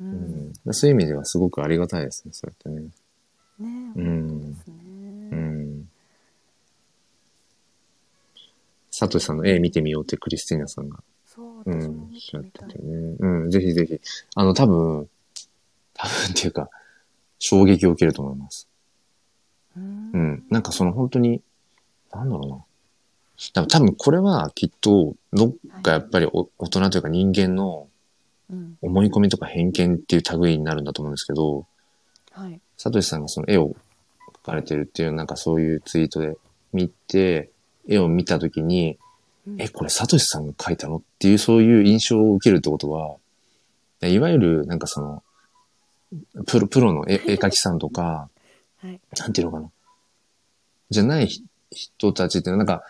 [0.00, 2.90] ううんん、そういう意味ではすごくありがたいですね、そうやってね。
[3.58, 4.56] ねうん
[5.30, 5.88] うん。
[8.90, 13.16] サトシさんの絵見てみようってクリスティーナさんが、そううん、私も見おってしゃっみたいててね。
[13.18, 14.00] うん、ぜひぜひ。
[14.36, 15.08] あの、多分、
[15.94, 16.70] 多分っていうか、
[17.38, 18.68] 衝撃を受けると思います。
[19.76, 20.10] うん。
[20.12, 20.44] うん。
[20.50, 21.40] なんかその本当に、
[22.12, 22.64] なんだろうな。
[23.52, 27.88] 多分多分これはきっと、どっかやっぱりお大人というか人間の
[28.50, 28.76] うん。
[28.82, 31.66] 思い込みとか偏見っていう類になるんだと思うんですけど、
[32.32, 32.60] はい。
[32.76, 33.74] サトシさんがその絵を
[34.42, 36.36] 描かれてるっていう、なんかそういうツイートで
[36.72, 37.50] 見て、
[37.88, 38.98] 絵を見たときに、
[39.46, 39.60] うん。
[39.60, 43.16] え、これサトシさんが描いたのっていうそういう印象を受けるってことは、
[44.02, 45.22] いわゆるなんかその、
[46.46, 48.28] プロ、プロの絵絵描きさんとか、
[48.84, 49.00] はい。
[49.18, 49.70] なんていうのかな。
[50.90, 52.82] じゃないひ人たちってなんか、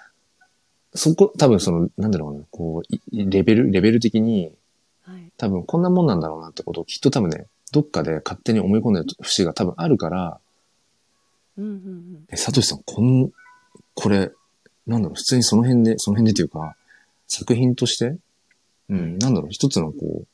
[0.92, 4.52] そこ、多分その、なんだろうな、こう、いレベル、レベル的に、
[5.04, 5.30] はい。
[5.36, 10.40] 多分こんなもんなんだろうなってことをきっと多分ね、どっかで勝手に思い込んでる節が多分あるから、
[11.56, 13.30] うんうんえ、サトシさん、こん、
[13.94, 14.32] これ、
[14.86, 16.76] なんだろう、普通にその辺で、その辺でというか、
[17.28, 18.16] 作品として、
[18.88, 20.26] うん、なんだろう、一つのこう、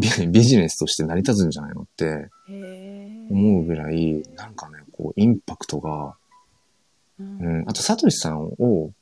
[0.00, 2.28] ビビジネスとして成り立つんじゃないのって
[3.30, 6.16] 思うぐらい、なんかね、こう、インパクトが、
[7.18, 8.92] うんうん、あと、サトシさんを、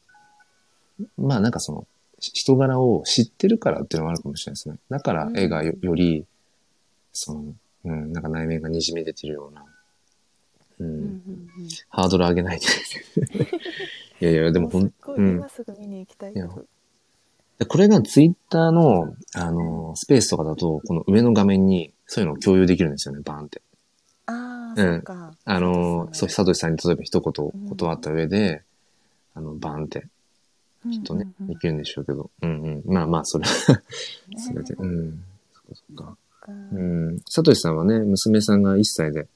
[1.19, 1.87] まあなんかその、
[2.21, 4.77] し人柄を知ってるからっていうのもあるかもしれないですね。
[4.89, 6.25] だから絵がよより、
[7.13, 9.65] その、うん、なんか内面が滲み出てるような、
[10.81, 12.67] うん、うんうんうんハードル上げないで。
[14.21, 15.49] いやいや、でもほんう今。
[15.49, 16.35] すぐ見に行きたい
[17.69, 23.63] これがツイッターの、あの、スペースとかだと、この上の画面にそういうのを共有できるんですよね、バーンって。
[24.77, 25.05] うん
[25.45, 27.33] あの、そう、そサトシさんに例えば一うん
[27.67, 28.63] 言断った上で、
[29.35, 30.07] あの、バーンって、
[30.87, 32.31] うきっとね、できるんでしょうけど。
[32.43, 32.83] うんうん。
[32.85, 33.83] まあまあ、それは、ね
[34.39, 35.25] それで、うん。
[35.53, 36.17] そっかそっか。
[36.41, 37.21] かうん。
[37.29, 39.29] サトシさんはね、娘さんが1歳で、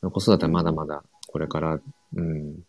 [0.00, 1.80] 子育てはまだまだこれから、
[2.14, 2.64] うん。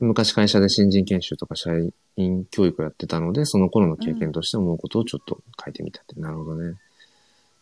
[0.00, 1.70] 昔会社で新人研修とか社
[2.16, 6.18] 員教育をやってたので、その頃の経験として思うことをちょっと書いてみたって。
[6.18, 6.76] なるほどね。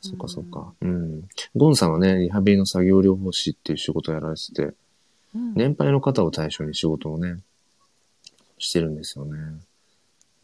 [0.01, 0.73] そっかそっか。
[0.81, 1.29] うん。
[1.57, 7.41] ゴンさんはね、リハビリの作業療法士っていう仕事をやられてて、うん年配の方を対象に仕事をね、
[8.59, 9.39] してるんですよね。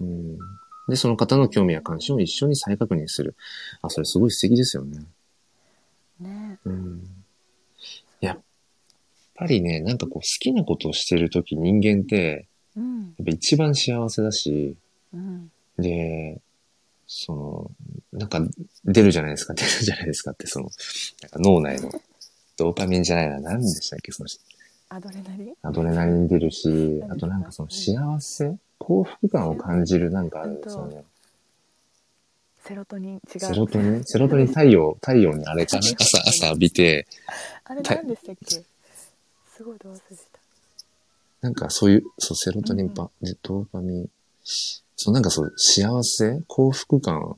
[0.01, 0.39] うん。
[0.89, 3.35] で、その方の興味や関心を一緒に再確認する。
[3.81, 5.05] あ、それすごい素敵ですよね。
[6.21, 7.03] ねうん。
[8.21, 8.39] やっ
[9.35, 12.47] ぱりね、なんかこう好きなことをしてるとき人間って、
[12.77, 14.77] うんやっぱ一番幸せだし、
[15.13, 16.41] うんで、
[17.07, 17.71] その、
[18.15, 18.41] なんか
[18.85, 20.71] 出るじゃないですか、 出るじゃないですかって、その、
[21.23, 21.91] なんか脳内の
[22.57, 24.29] ドーパミンじゃないな、何でしたっけ、その、
[24.91, 25.55] アドレナリン？
[25.63, 31.05] アドレナリン出るし、あとなんかその幸せ幸福感を感じるなんかあるんですよね。
[32.63, 33.15] セロトニン？
[33.17, 33.41] 違う。
[33.41, 34.05] セロトニン？
[34.05, 35.83] セロトニン太陽、太陽にあれかな？
[35.99, 37.07] 朝、朝浴びて、
[37.65, 38.63] あれた何でしたっけ？
[39.57, 40.39] すごいど忘れした。
[41.41, 44.11] なんかそういう、そう、セロトニンパ、でドーパミン、
[44.97, 47.37] そう、なんかそう、幸せ幸福感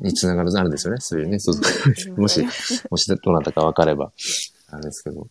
[0.00, 1.00] につながる、あるんですよね。
[1.00, 2.44] そういうね、そうそううんもし、
[2.90, 4.12] もしどなたか分かれば、
[4.70, 5.28] あれですけど。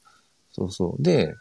[0.52, 1.04] そうそう。
[1.04, 1.36] で、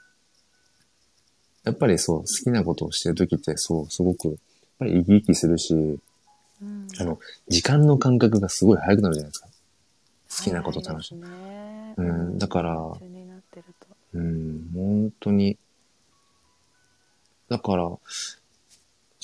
[1.64, 4.36] やっぱりそう、好きなことをしてるときって、そう、すごく、やっ
[4.80, 9.48] ぱり生き生きするし、うんあの、時間の感覚がすごい早くなるじゃないですか。
[10.36, 11.20] 好きなこと楽しい。
[11.20, 12.92] 早いですねうんだから
[14.14, 15.58] うん、本当に。
[17.48, 17.90] だから、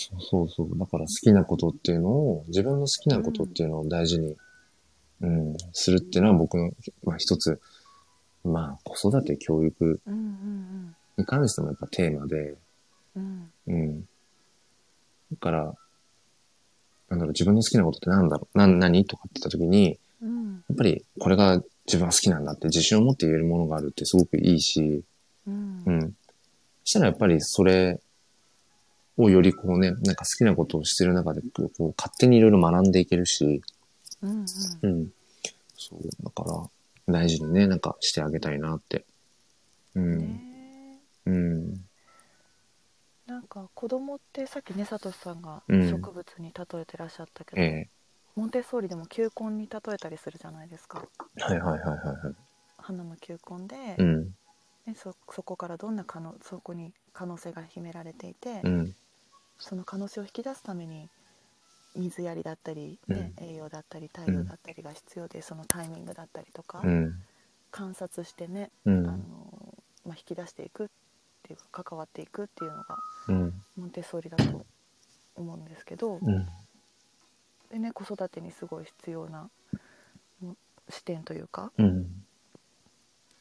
[0.00, 0.78] そうそうそう。
[0.78, 4.36] だから好きなことっていうのを、自分の好きなことっていうのを大事に、
[5.20, 6.70] うん、するっていうのは僕の、
[7.04, 7.60] まあ一つ、
[8.44, 12.56] まあ子育て教育うんうんに関してもやっぱテーマで、
[13.14, 14.00] うんうん。
[14.00, 14.06] だ
[15.38, 15.74] から、
[17.10, 19.04] なんだろう、自分の好きなことってなんだろう、な、何？
[19.04, 25.02] とかって言った時に、うんやっぱりこれが自分は好きなんだって自信を持って言えるものがあるってすごくいいし、
[25.46, 26.00] うんうん。
[26.84, 28.00] そしたらやっぱりそれ
[29.22, 33.62] をよりこうね、なんか好きなことをしてる中で、こう勝手にいろいろ学んでいけるし、
[34.22, 34.44] うん
[34.82, 35.12] うん。
[35.76, 36.44] そう、だか
[37.06, 39.04] ら大事にね、なんかしてあげたいなって。
[39.94, 40.40] ううん
[41.26, 41.84] うん。
[43.26, 47.88] なんか子供ってさっきねさとしさんがうん植物に例えてらっしゃったけど、え
[48.34, 51.04] モンテッソーリでも球根に例えたりするじゃないですか
[51.38, 52.34] えはいはいはいはいはい。
[52.78, 54.24] 花の球根で、うん。
[54.86, 58.94] ね、そそこからどんな可能そこに可能性が秘められていて、うん。
[59.60, 61.08] その可能性を引き出すために
[61.94, 67.22] 水やりだったり、ね栄養だったり太陽だったりが必要で、そのタイミングだったりとか、うん。
[67.70, 69.06] 観察してね、うん。
[69.06, 69.18] あの
[70.06, 70.88] まあ、引き出していくっ
[71.42, 72.96] ていうか関わっていくっていうのが
[73.28, 73.62] うん。
[73.76, 74.64] モンテッソーリだと
[75.36, 76.46] 思うんですけど、うん。
[77.70, 79.48] でね子育てにすごい必要な
[80.40, 80.56] も
[80.88, 82.24] 視点というかうん。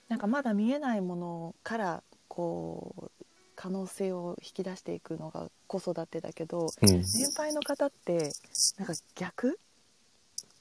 [0.07, 3.18] なんかまだ見えないものからこう
[3.61, 6.87] 可能性を引き出していくのが子育てだけどうん。
[6.87, 8.31] 年配の方って
[8.77, 9.59] なんか逆？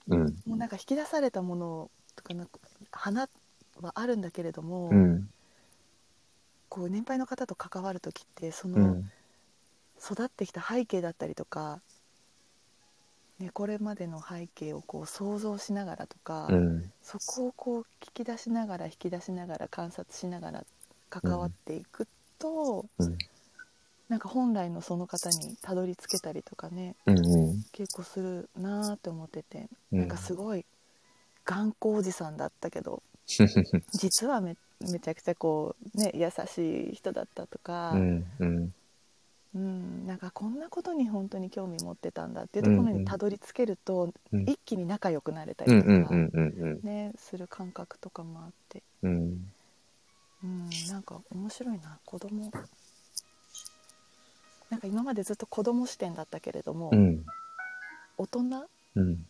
[0.09, 0.21] うん。
[0.45, 2.59] もうなんか引き出されたものとかなんか
[2.91, 3.29] 花
[3.81, 5.31] はあるんだけれども、うん。
[6.69, 9.11] こう年配の方と関わる時ってそのうん。
[10.03, 11.81] 育ってきた背景だったりとか、
[13.39, 16.93] ね、これまでの背景をこう想像しながらとか、うん。
[17.01, 20.65] そこをこう聞き出しながら引き出しながら観察しながら
[21.11, 23.19] 関わっていくと、うん。
[24.09, 27.19] なんか本来のその方にたどり着けたりとかねうん。
[27.19, 27.65] うん。
[27.73, 30.65] 結構するなーって思ってて、うんなんかすごい
[31.45, 33.03] 頑固おじさんだったけど
[33.93, 38.27] 実はめめちゃくちゃこうね優しい人だったとか、うん。
[38.39, 38.75] うん。
[39.55, 45.77] うん、なんかこんなことに本当に興味持ってたんだっていうところにたどり着けると、うん一気に仲良くなれたうん。
[45.79, 46.31] りとか、うん。
[46.33, 46.63] うん。
[46.63, 46.81] うん。
[46.83, 49.53] ね、する感覚とかもあって、うん。
[50.45, 51.99] うん、なんか面白いな。
[52.05, 52.53] 子供。
[54.71, 57.25] なんか今までずっと子供視点だったけれども、うん。
[58.19, 58.41] 大人
[58.97, 59.27] うん。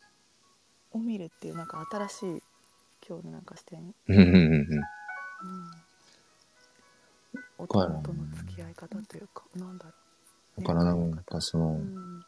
[0.93, 2.43] を見るっていうなんか新しい
[3.09, 4.51] 今日のなんか視点、うん。
[7.59, 9.91] 大人との付き合い方というかなんだろ
[10.59, 10.61] う。
[10.61, 12.23] だからなんかそのう、ん。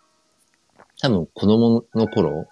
[1.00, 2.46] 多分子供の頃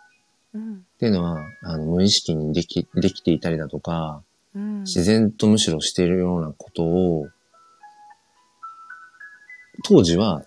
[0.55, 0.75] うん。
[0.75, 4.28] っていうのは、あの、無意識にでき、できていたりだとか、うん
[4.83, 7.29] 自然とむしろしているようなことを、
[9.85, 10.45] 当時は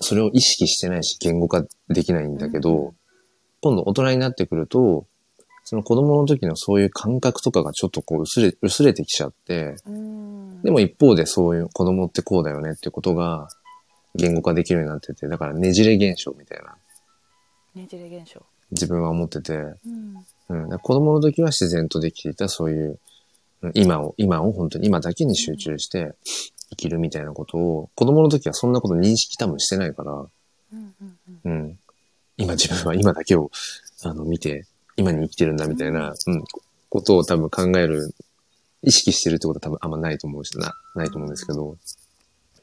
[0.00, 2.92] それを意識してないし言語化できないんだけど、うん。
[3.60, 5.06] 今度大人になってくると、
[5.64, 10.62] その子供の時のそういう感覚とかがちょっとこう薄れ、薄れてきちゃって、うん。
[10.62, 13.48] でも一方でそういう子供ってこうだよねってことが
[14.14, 16.76] 言語化できるようになってて、だからねじれ現象みたいな。
[17.74, 18.40] ねじれ現象、
[18.70, 20.68] 自分は思ってて、うん。
[20.70, 22.98] うん、子供の時は自然とできていたそういう、うん
[23.74, 26.14] 今を、今を本当に今だけに集中して
[26.70, 30.28] 生きるみたいなことを、子供の時はそんなこと認識多分してないから、うん
[30.72, 31.78] うんうんうん。
[32.36, 33.50] 今自分は今だけを、
[34.04, 36.44] あの、見て、今に生きてるんだみたいな、うん、
[36.88, 38.14] ことを多分考える、
[38.82, 41.76] 意識してるってことは多分あんまないと思うし、な、ないと思うんですけど、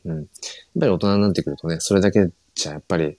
[0.06, 0.18] うん。
[0.18, 0.26] やっ
[0.80, 3.18] ぱり大人になってくるとね、それだけじゃやっぱり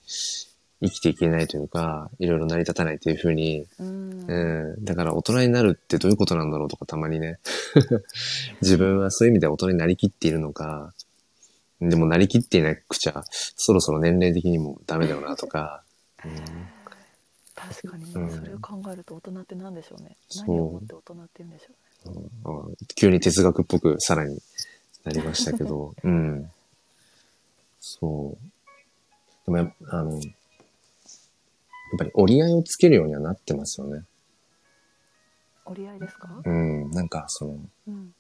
[0.83, 4.85] 生きていけないというか、いろいろ成り立たないっていうふうに、うんうん。
[4.85, 7.39] だから大人になるってどういうことなんだろうとかたまにね。
[8.61, 10.93] 自分はそういう意味では大人になりきっているのか、
[11.81, 15.83] でもなりきっていなくちゃ、そろそろ年齢的にもダメだよなとか。
[17.55, 21.66] 確かにそれを考えると大人って何でしょうねそう何をもって大人って言うんでしょ
[22.07, 24.39] うねうん急に哲学っぽくさらに
[25.05, 26.51] なりましたけど、うん。
[27.81, 28.37] そ
[29.47, 29.53] う。
[29.53, 30.20] でもあの、や
[31.95, 34.03] っぱり折り合いをつけるようにはなってますよね。
[35.64, 36.28] 折り合いですか？
[36.45, 36.91] うん。
[36.91, 37.59] なんかその、
[37.89, 38.14] うん。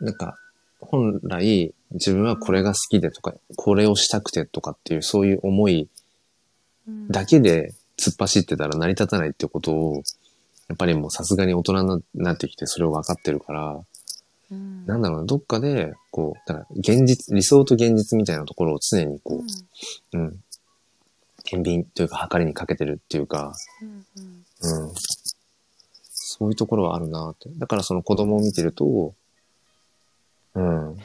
[0.00, 0.36] なんか、
[0.80, 5.88] 本来自分はこれが好きでとか、これをしたくてとかっていうそういう思い
[6.86, 7.08] うん。
[7.08, 10.02] だけで突っ走ってたら成り立たないってことを、
[10.68, 13.80] やっぱりもうさすがに大人になってきてそれを分かってるから、
[14.50, 14.86] うん。
[14.86, 19.44] なんだろうな、どっかで、こう、だから現実、理想と現実みたいなところを常にこ
[20.12, 20.40] う、うん、
[21.50, 23.88] 天秤というか測りにかけてるっていうか、うん
[24.68, 24.94] うんうん。
[26.10, 27.48] そういうところはあるなって。
[27.56, 29.14] だからその子供を見てると、
[30.54, 30.98] うん。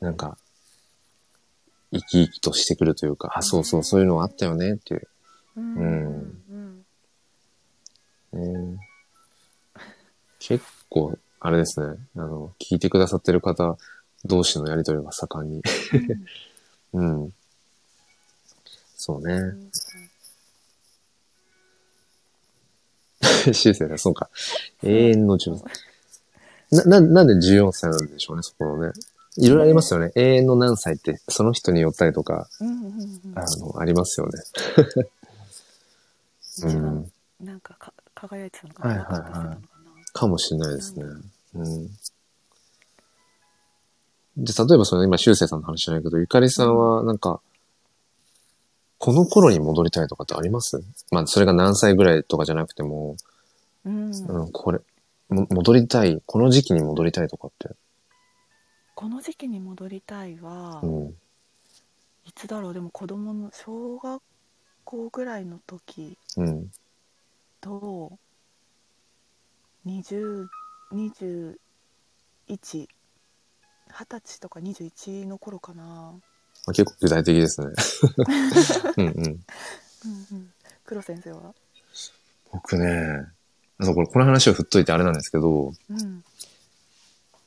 [0.00, 0.36] なんか、
[1.92, 5.08] 生き生きとしてくるというか、あ、そうそう、そういうのあったよねっていう。
[5.56, 6.84] うんうん
[8.32, 8.78] うんね
[10.40, 11.98] 結構、あれですね。
[12.16, 13.76] あの、聞いてくださってる方
[14.24, 15.62] 同士のやりとりが盛んに。
[16.94, 17.32] うん。
[18.98, 19.34] そうね。
[19.34, 19.70] うん
[23.52, 24.28] 修正だ、そうか。
[24.82, 25.58] 永遠の14
[26.70, 26.84] 歳。
[26.88, 28.92] な、な、なんで14歳なんでしょうね、そこのね。
[29.36, 30.12] いろいろありますよね。
[30.14, 34.32] 永遠の何歳って、その人によったりとか、うんうんうんあの、ありますよね。
[36.42, 39.58] 一番なんかか輝いてたのかな、はいはいはい若
[40.12, 41.04] かもしれないですね。
[41.54, 41.88] うん。
[44.38, 47.40] じゃあ、例えばその今、修正さんの話じゃないけど、ゆかりさんはなんか、
[48.98, 50.82] この頃に戻りたいとかってあります？
[51.12, 53.16] まあ、それが何歳ぐらいとかじゃなくても、
[53.84, 54.80] うんうん、これ、
[55.28, 57.70] も戻りたい、この時期に戻りたいとかって？
[58.94, 61.14] この時期に戻りたいは、うん。
[62.24, 62.74] いつだろう？
[62.74, 64.20] でも子供の小学
[64.84, 66.70] 校ぐらいの時うん。
[67.60, 68.18] と
[69.86, 70.48] 2021
[72.52, 72.86] 二十
[74.20, 76.14] 歳とか21の頃かな、
[76.68, 77.68] まあ、結構具体的ですね。
[78.98, 79.14] うんうん。
[79.16, 79.36] うん
[80.32, 80.52] うん、
[80.84, 81.54] 黒先生は？
[82.52, 83.26] 僕ね、
[83.78, 86.24] あとこれ、この話を振っといてあれなんですけど、うん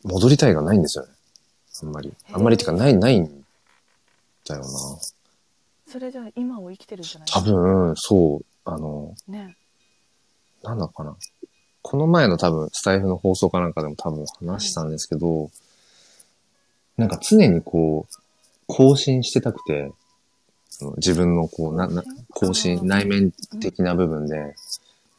[0.03, 1.11] 戻りたいがないんですよね。
[1.83, 2.11] あんまり。
[2.33, 3.45] あんまりっていうか、ない、ないん
[4.47, 4.67] だよな。
[5.87, 7.29] それじゃあ今を生きてるんじゃない？
[7.29, 9.55] 多分、そう、あの、ね
[10.63, 11.15] なんだかな。
[11.83, 15.51] この前の多分、スタイフの放送かなんかでも多分話したんですけど、
[16.97, 18.20] なんか常にこう、
[18.71, 19.91] 更新してたくて、
[20.69, 24.55] その自分のこう、な、な、更新、内面的な部分で、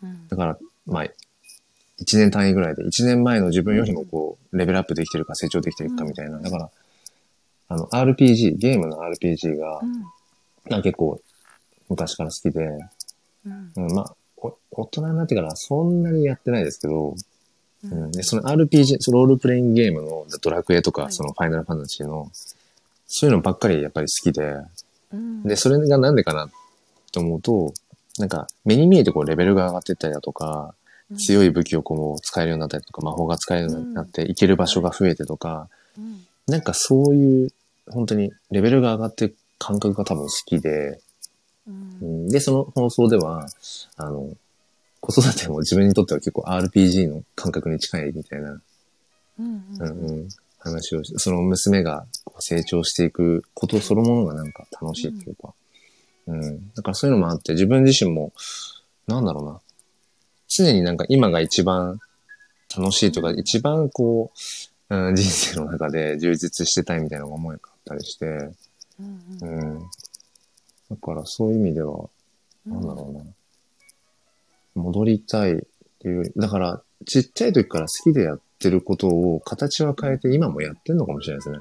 [0.02, 0.28] うん。
[0.28, 6.38] だから、まあ、1年単位ぐらいで、1年前の自分よりもこう、レベルアップできてるか成長できてるかみたいな。
[6.38, 6.70] だから、
[7.68, 9.80] あの、RPG、ゲームの RPG が
[10.70, 11.20] う、結構、
[11.88, 12.60] 昔から好きで、
[13.44, 13.72] うん。
[13.76, 17.14] うん、まあ、お大人になってからそんなにやってないですけど、う
[17.84, 18.04] うん。
[18.06, 21.12] ん、でその RPG、そのロールプレイングゲームのドラクエとか、はい。
[21.12, 22.30] そのファイナルファンタジーの、
[23.14, 24.56] そういうのばっかりやっぱり好きで、
[25.12, 25.42] うん。
[25.42, 26.50] で、それがなんでかな
[27.12, 27.74] と思うと、
[28.18, 30.74] なんか、目に見えてこうレベルが上がっていったりだとか、
[31.18, 36.24] 強い武器をこう使えるようになったりとか、魔法が使えるようになって、行ける場所が増えてとか、うん。
[36.46, 37.50] なんかそういう、
[37.90, 40.98] 本当にレベルが上がっていく感覚が多分好きで、
[41.68, 41.98] うん。
[42.00, 42.28] うん。
[42.28, 43.46] で、その放送では、
[43.98, 44.30] あの、
[45.00, 48.60] 子育ても自分にとっては結構 RPG の感覚に近いみたいな、
[49.38, 55.52] うんうんうん、話をして、その娘がこう成長していくことそのものがなんか楽しいっていうか、
[56.26, 56.72] うん。
[56.72, 58.32] だからそういうのもあって、自分自身も、
[59.06, 59.60] なんだろうな。
[60.48, 62.00] 常になんか今が一番
[62.74, 64.32] 楽しいとか、一番こ
[64.88, 68.26] う、うん、人生の中で充実してたいみたいな思いがあったりして、
[69.40, 69.78] うん。
[70.90, 72.08] だからそういう意味では、
[72.66, 73.24] うんなんだろうな。
[74.74, 75.58] 戻りたいっ
[75.98, 81.58] ていうだから、ちっちゃい時から好きでやってることを形は変えて今もやってんのかもしれないですね。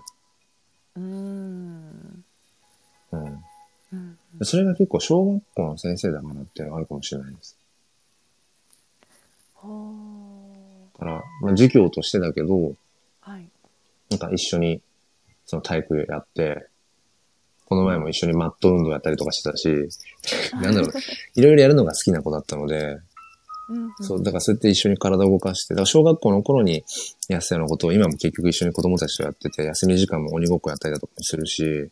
[0.96, 2.26] うん
[3.12, 3.44] うん。
[3.94, 7.58] うんそれが結構小学校の先生だからっていうのがあるかもしれないです。
[9.54, 9.94] ほ
[10.94, 12.74] だから、まあ、授業としてだけど、ー
[13.22, 13.48] はい
[14.10, 14.82] なんか一緒に
[15.46, 16.68] その体育やって、
[17.66, 19.68] この前も一緒にマット運動やったりとかしてたし、
[20.62, 20.92] なんだろう、
[21.36, 23.00] いろいろやるのが好きな子だったので、
[23.72, 23.94] うんうん。
[24.00, 26.84] そう、だからそうやって一緒に体を動かして、だから小学校の頃に
[27.30, 31.90] やってたようなことを今も結局一緒に子供たちとやってて、休み時間も鬼ごっこやったりだとかもするし、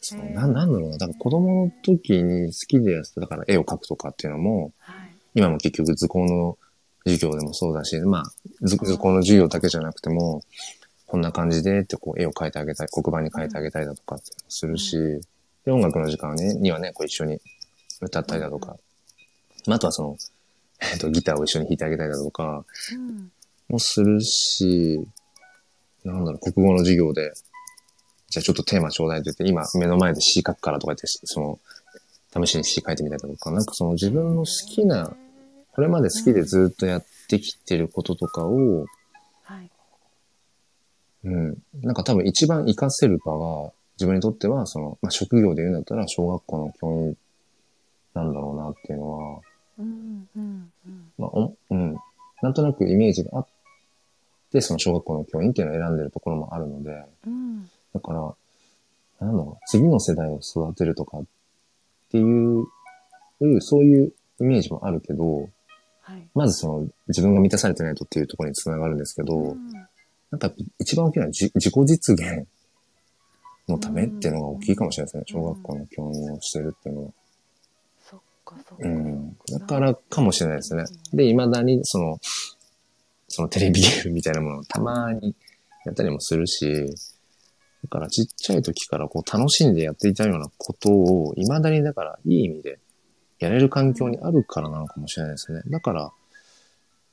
[0.00, 0.34] そうへー。
[0.34, 5.08] ななんだろうな、だから子供の時に好きでやってた、だから絵を描くとかっていうのも、はい。
[5.34, 6.58] 今も結局図工の
[7.04, 8.24] 授業でもそうだし、まあ
[8.62, 10.42] 図、図工の授業だけじゃなくても、
[11.06, 14.18] こんな感じでってこう絵を描いてあげたい、黒板に描いてあげたりだとか
[14.48, 14.96] するし、
[15.64, 17.40] で、音楽の時間にはね、こう一緒に
[18.00, 18.76] 歌ったりだとか、
[19.66, 20.16] まあ、あとはその、
[20.80, 23.32] え っと、ギターを一緒に弾いてあげたりだとか、うん。
[23.68, 25.06] もするし、
[26.04, 27.32] なんだろう、国語の授業で、
[28.28, 31.58] じゃあちょっとテーマちょうだいって言って、今目の前で詩書くからとか言って、その、
[32.44, 35.16] 試しに詩書いてみたりだとか、なんかその自分の好きな、
[35.72, 38.86] これまで好きでずっとやってきてることとかを、
[39.42, 39.70] はい。
[41.24, 47.16] うん、なんか多分一番活かせる場は、自分にとっては、その、まあ、職業で言うんだったら、小学校の教員
[48.14, 49.40] なんだろうなっていうのは、
[49.78, 51.96] うんうんうんまあ、おうん。
[52.42, 53.46] なんとなくイメージがあっ
[54.52, 61.24] て、その小学校の教員っていうのを選んでるところもあるので、うんだから、なんだろう、次の世代を育てるとかっ
[62.10, 62.66] ていう、
[63.60, 65.48] そういうイメージもあるけど、
[66.02, 69.72] はいまずその自分が満たされてないとっていうところにつながるんですけど、うん
[70.30, 72.46] なんか一番大きいのはじ自己実現
[73.68, 75.40] のためっていうのが大きいかもしれないですね。
[75.40, 77.10] 小学校の教員をしてるっていうのは。
[78.46, 79.36] かそっか、うん。
[79.50, 80.84] だからかもしれないですね。
[81.12, 82.18] で、未だにその、
[83.28, 85.34] そのテレビゲームみたいなものをたまに
[85.84, 86.86] やったりもするし、
[87.82, 92.78] だからちっちゃい時からこう楽しんでやっていたようなことを、未だにだからいい意味で
[93.38, 95.60] やれる環境にあるからなのかもしれないですね。
[95.66, 96.12] だから、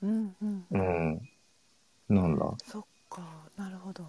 [0.02, 1.30] うんうんうん。
[2.10, 2.46] なんだ？
[2.68, 3.22] そっか
[3.58, 4.06] なるほど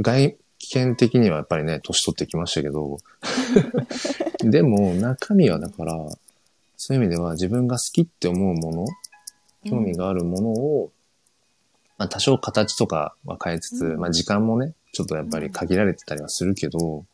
[0.00, 0.36] 外
[0.72, 2.98] 見的にはやっぱりね、年取ってきましたけど、
[4.42, 5.94] でも中身はだから、
[6.86, 8.84] そういう意味では自分が好きって思うもの、
[9.64, 10.92] 興味があるものを、
[11.96, 17.06] まあ多少形とかは変えつつ、うんまあ時間もね、ちょっとやっぱり限られてたりはするけど、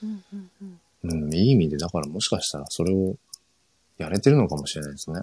[0.00, 0.64] うんうんう
[1.08, 3.16] んうん、いい意味でだからもしかしたらそれを
[3.98, 5.20] やれてるのかもしれないですね。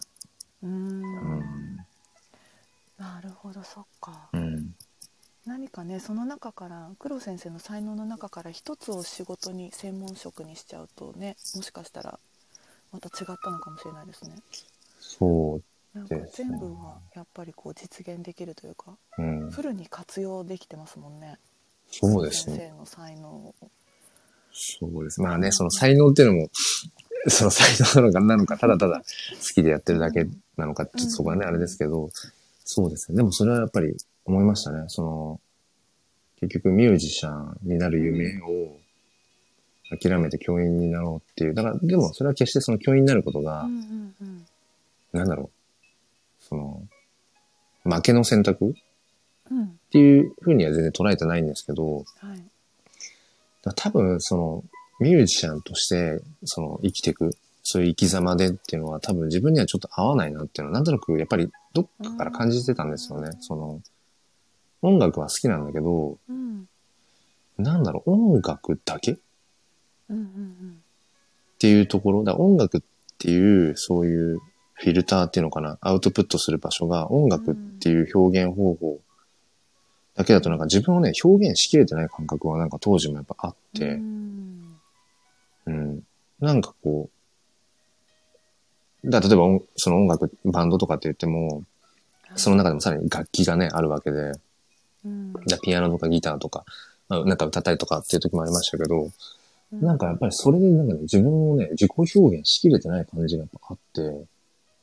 [0.63, 1.05] うーんう
[1.41, 1.77] ん。
[2.97, 4.75] なるほどそっかうん。
[5.45, 12.19] 何かねその中から黒先生の才能の中から一つを仕事に専門職にしちゃうとねもしかしたら
[12.93, 14.35] また違ったのかもしれないですね
[14.99, 15.97] そう。
[15.97, 19.51] なんかですね全部はやっぱりこう実現できるというかうん。
[19.51, 21.37] フルに活用できてますもんね
[21.89, 22.57] そうですね。
[22.57, 23.55] 先生の才能を
[24.53, 25.21] そうです。
[25.21, 26.49] まあね、その才能っていうのも、
[27.27, 30.27] その才能なのかなのか、ただただ好きでやってるだけ
[30.57, 32.09] なのか、ちょっとそこはね、うんあれですけど、
[32.63, 33.17] そうですね。
[33.17, 34.85] でもそれはやっぱり思いましたね。
[34.87, 35.41] その、
[36.39, 38.77] 結局ミュージシャンになる夢を
[39.97, 41.53] 諦めて教員になろうっていう。
[41.53, 44.45] だから、でもそれは決してその教員になることがう、んうんうん。
[45.11, 45.49] なんだろう、
[46.39, 46.83] その、
[47.83, 48.73] 負けの選択っ
[49.51, 49.79] うん。
[49.91, 52.05] ていうふうには全然捉えてないんですけど、はい。
[53.75, 54.63] 多分、その、
[54.99, 57.31] ミュージシャンとして、その、生きていく、
[57.63, 63.31] そういう生き様でっていうのは多分自分にはちょっと合わないなっていうのは、なんとなくやっぱりどっかから感じてたんですよね。
[63.39, 63.81] その、
[64.81, 66.67] 音楽は好きなんだけど、うん。
[67.57, 69.17] なんだろう、音楽だけ
[70.11, 70.83] っうんうん。
[71.59, 72.35] ていうところ、だ。
[72.35, 72.81] 音楽っ
[73.17, 74.39] ていう、そういう
[74.73, 78.99] フィルターっていうのかな、アウトプットする場所が音楽っていう表現方法
[80.15, 84.79] だけだとなんか自分をね、表現しきれてない感覚はなんか当時もやっぱあっうんて、うん。
[85.65, 86.03] うん。
[86.39, 87.09] なんかこ
[89.03, 91.63] う、だ例えば音その音楽、バンドとかって言っても、
[92.35, 94.33] その中でもさらに楽器がね、あるわけで、
[95.05, 95.33] うん。
[95.45, 96.63] じゃあピアノとかギターとか、
[97.09, 99.13] まあなんか歌ったりとかっていう時もありましたけど、うん
[99.81, 104.01] なんかやっぱりそれでなんかね、自分をね、自己表現しきれてない感じがやっぱあって、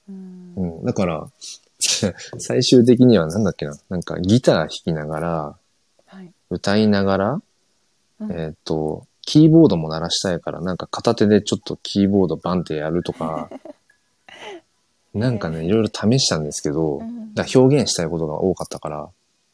[0.08, 0.54] うん。
[0.56, 0.84] うん。
[0.84, 1.28] だから、
[2.38, 5.56] 最終的にはなんだっけな、なんかギター弾きながら、
[6.06, 6.32] はい。
[6.50, 7.42] 歌いながら、
[8.20, 8.32] うん。
[8.32, 13.48] えーっと、キーボードも鳴らしたいから、なんか片手でちょっとキーボードバンってやるとか、
[15.14, 17.34] なんかね、いろいろ試したんですけど、うん。
[17.34, 19.08] だ表現したいことが多かったから、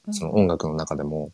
[0.06, 0.14] うん。
[0.14, 1.30] その音楽の中でも、はい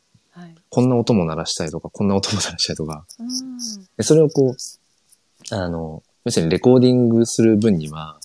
[0.75, 3.59] こんな音も鳴らしたいとか、こんな音も鳴らしたいとか、うん。
[3.99, 8.19] でそれをこう、あの、要するにレコーディングする分には、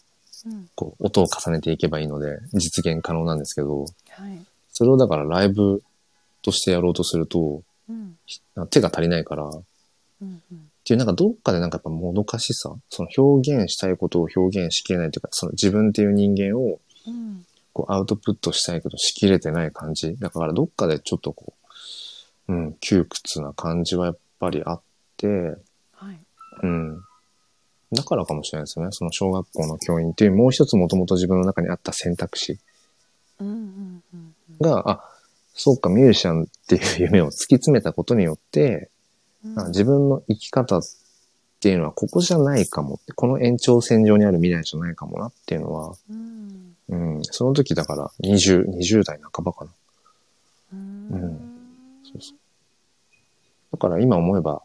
[0.45, 0.69] うん。
[0.73, 3.89] こう、音を重ねていけばいいので、実現可能なんですけど、はい。
[4.71, 5.83] それをだからライブ
[6.41, 8.17] としてやろうとすると、うん。
[8.69, 9.61] 手が足りないから、うん
[10.21, 10.29] うん。
[10.29, 17.45] っていうなんかどっかでなんかやっぱもどかしさ、その表現したいことを表現しきれないというか、その自分っていう人間をうん。
[17.73, 20.15] こうアウトプットしたいけどしきれてない感じ。
[20.17, 21.53] だからどっかでちょっとこ
[22.47, 24.81] う、うん、窮屈な感じはやっぱりあっ
[25.17, 25.27] て、
[25.93, 26.19] はい
[26.63, 27.01] うん。
[27.91, 28.87] だからかもしれないですね。
[28.91, 32.59] その小学校の教員っていうもう一つもともと自分の中にあった選択肢
[33.39, 35.03] うんうんうんが、あ、
[35.53, 38.89] そうか、ミュージシャンっていう夢を突き詰めたことによって、
[39.45, 40.81] うんあ自分の生き方っ
[41.59, 49.71] ていうのはここじゃないかもって、この延長線上にある未来じゃないかもなっていうのは、うんうん、その時だから20、20代半ばかな。
[50.73, 51.46] うんうん
[52.11, 52.37] そうそう。
[53.73, 54.61] だから今思えば、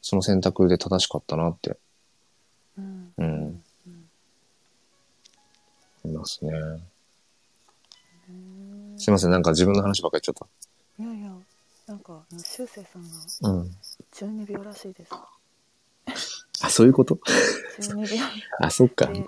[0.00, 1.76] その選択で正しかったなって
[2.76, 3.62] うんうん
[6.04, 6.52] いますね。
[8.28, 10.48] うんすいません、なんか自分の話ばっかり言っちゃっ
[10.98, 11.32] いやいや
[11.86, 13.64] なんかあの修正さんが。
[14.12, 15.12] 中二病らしいです
[16.64, 17.18] あ、そういうこと？
[17.80, 18.18] 中二病
[18.60, 19.06] あ、そっか。
[19.06, 19.24] で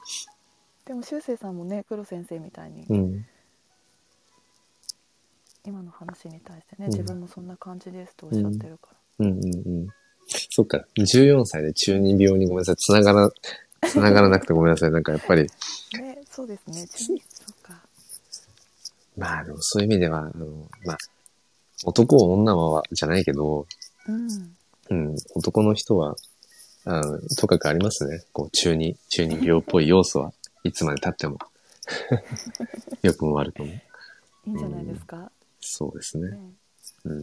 [0.86, 3.26] でも修正さんもね黒先生みたいにうん。
[5.66, 9.48] 今の話に対してね、うん自分もそんな感じですとおっしゃってるから、うんうんう
[9.86, 9.88] ん。
[10.50, 10.84] そっか。
[10.96, 12.76] 14歳で中二病にごめんなさい。
[12.76, 13.30] 繋がら、
[13.88, 14.90] 繋がらなくてごめんなさい。
[14.90, 17.80] なんかやっぱり、ねそうですね中二そうか
[19.16, 20.46] まあでもそういう意味では、あの、
[20.84, 20.98] まあ、
[21.84, 23.66] 男女はじゃないけど、
[24.08, 24.54] うん
[24.90, 26.16] うん、男の人は、
[26.84, 28.22] あの、とかくありますね。
[28.32, 30.32] こう、中二、中二病っぽい要素は
[30.64, 31.38] いつまで経っても。
[33.02, 33.66] 良くも悪くも。
[33.66, 33.80] い
[34.46, 35.30] いんじゃないですか、
[35.66, 36.30] そうですね。
[36.30, 36.38] ね
[37.04, 37.22] うん。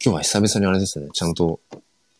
[0.00, 1.60] 日は久々にあれですね、ちゃんと、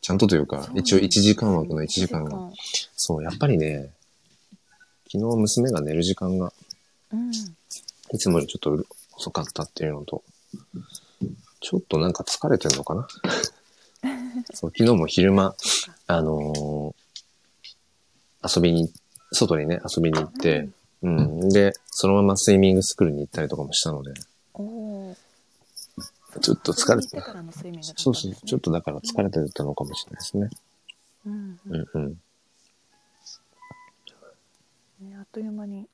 [0.01, 2.51] ちゃんとというか、一応1時間枠の1時間一が。
[2.97, 3.91] そう、やっぱりね、
[5.13, 6.53] 昨日娘が寝る時間が
[7.13, 7.31] うん。
[7.31, 8.85] いつもよりちょっと
[9.17, 10.23] 遅かったっていうのと、
[11.61, 13.07] ちょっとなんか疲れてんのかな
[14.55, 15.55] そう、昨日も昼間、
[16.07, 17.03] あのー
[18.45, 18.93] 遊びに、
[19.33, 20.69] 外にね、遊びに行って、
[21.03, 21.49] うん。
[21.49, 24.13] で、そのままスイミングスクールに行ったりとかもしたので、
[24.55, 25.15] お。
[26.41, 30.49] ちょっと疲れててからの睡眠だったんですねそうそう、ちょっとだから疲れてたのかもしれないですね。
[31.27, 32.21] うんううんんうん。
[35.11, 35.89] ね、あっという間に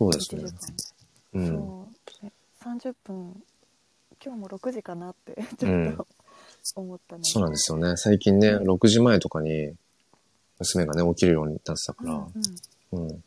[0.00, 0.76] 1時そうですね
[1.32, 1.40] 間。
[1.40, 1.46] うん。
[1.48, 1.88] そ
[2.22, 2.32] うね
[2.62, 3.42] 30分
[4.24, 6.06] 今日も6時かなってちうんょっと
[6.80, 7.96] 思ったので、そうなんですよね。
[7.96, 9.72] 最近ね、6時前とかに
[10.58, 12.14] 娘がね、起きるようになってたから、
[12.92, 13.24] うんうん。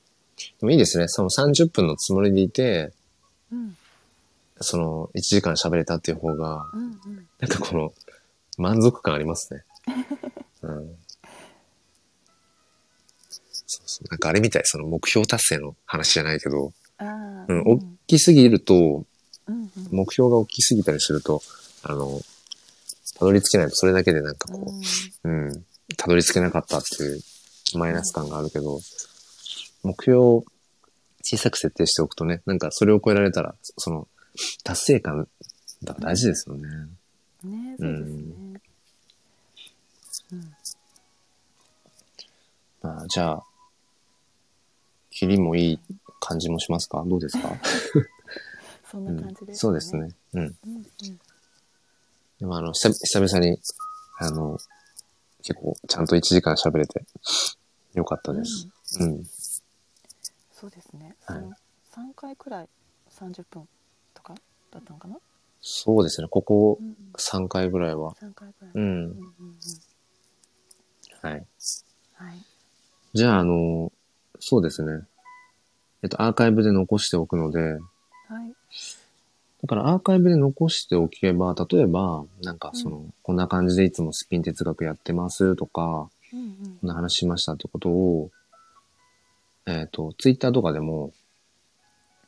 [0.59, 1.07] でもいいですね。
[1.07, 2.91] その30分のつもりでいて、
[3.51, 3.77] うん。
[4.61, 7.27] その1時間喋れたっていう方が、うんうん。
[7.39, 7.93] なんかこの
[8.57, 9.63] 満足感ありますね。
[10.63, 10.95] うん。
[13.65, 14.07] そうそう。
[14.09, 19.05] なんかあれみたい、その目標達成の話じゃないけど、うん、大きすぎると、
[19.47, 19.71] うんうん。
[19.91, 21.41] 目標が大きすぎたりすると、
[21.83, 22.21] あの、
[23.17, 24.73] たどり着けないとそれだけでなんかこ
[25.23, 25.65] う、うん、
[25.95, 27.21] たどり着けなかったっていう
[27.75, 28.79] マイナス感があるけど、
[29.85, 30.43] 目標を
[31.23, 34.07] 小さく設定しておくとね、なんかそれを超えられたら、その、
[34.63, 35.27] 達成感
[35.83, 36.67] が大事ですよね。
[37.43, 38.61] うんねそうですね
[40.31, 40.55] うん
[42.81, 43.43] まあ、じゃあ、
[45.11, 45.79] 切りもいい
[46.19, 47.03] 感じもしますか？
[47.05, 47.49] どうですか、
[48.91, 50.09] そんうなん感じです、そうですね。
[50.33, 50.41] うん。
[50.41, 50.85] うんうん
[52.37, 53.61] でもあの、久久々に、
[54.19, 54.57] あの、
[55.41, 57.05] 結構ちゃんと1時間喋れて
[57.93, 58.67] よかったです。
[58.99, 59.23] うん。
[60.65, 61.37] そうですね、はい。
[61.93, 62.69] その3回くらい
[63.11, 63.67] 30分
[64.15, 64.33] とか
[64.71, 65.17] だったのかな、
[65.61, 66.27] そうですね。
[66.27, 68.15] ここうん、3回ぐらいは。
[68.15, 68.79] 3回くらい、う。
[68.79, 69.33] うんんうん
[71.21, 71.29] うん。
[71.29, 71.45] はい。
[72.15, 72.37] はい。
[73.13, 73.91] じゃあ、あの、
[74.39, 75.05] そうですね。
[76.01, 77.79] えっと、アーカイブで残しておくので、はい。
[79.61, 86.77] だからアーカイブで残しておけば、例えば、なんかその、こんな感じでいつもスピン哲学やってますとか、うんうん。
[86.81, 88.31] こんな話しましたってことを、
[89.65, 91.11] えっ、と、ツイッターとかでも、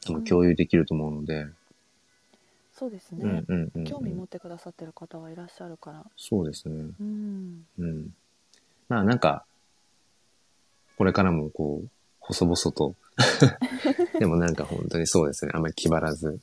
[0.05, 1.47] 多分共有できると思うので、
[2.77, 6.05] そうですね、うんうんうん、興味持ってくださってる方はいらっしゃるから。
[6.15, 6.75] そうですね。
[6.99, 7.65] うん。
[7.79, 8.09] うん。
[8.87, 9.45] まあなんか、
[10.95, 11.89] これからもこう、
[12.19, 12.95] 細々と、
[14.19, 15.51] でもなんか本当にそうですね。
[15.55, 16.39] あんまり気張らず、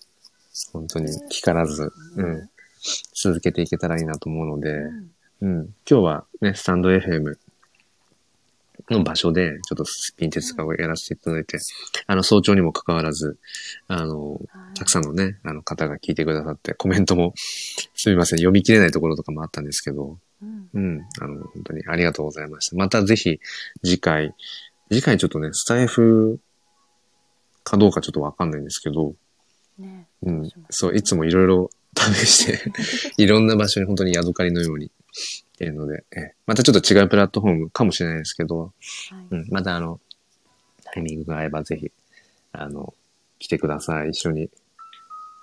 [0.72, 2.50] 本当に気からず、うん、
[3.14, 5.10] 続けていけたらいいなと思うので、うん。
[5.42, 5.74] うん。
[5.88, 7.38] 今日はね、スタンド FM
[8.90, 11.58] の場所で、ちょっとスピン哲学をやらせていただいて、
[12.06, 13.38] あの、早朝にもかかわらず、
[13.88, 14.40] あの、はい。
[14.74, 17.32] たくさんのね、あの方が聞いてくださって、コメントも、
[17.94, 20.68] すみません、読み切れないところとかもあったんですけど、うん。
[20.74, 22.76] うん、あの、本当にありがとうございました。
[22.76, 23.40] またぜひ、
[23.82, 24.34] 次回、
[24.90, 26.40] 次回ちょっとね、スタイフ
[27.62, 29.14] かどうかちょっとわかんないんですけど、
[29.78, 32.72] ねうんそう、いつもいろいろ試して、
[33.16, 34.90] いろんな場所に本当にヤドカリのように
[35.60, 38.72] いるので、えまたちょっと違うプラットフォームかもしれないですけど、はい、
[39.30, 40.00] うん、またあの、
[40.84, 41.92] タイミングが合えばぜひ、
[42.52, 42.94] あの、
[43.38, 44.10] 来てください。
[44.10, 44.50] 一緒に、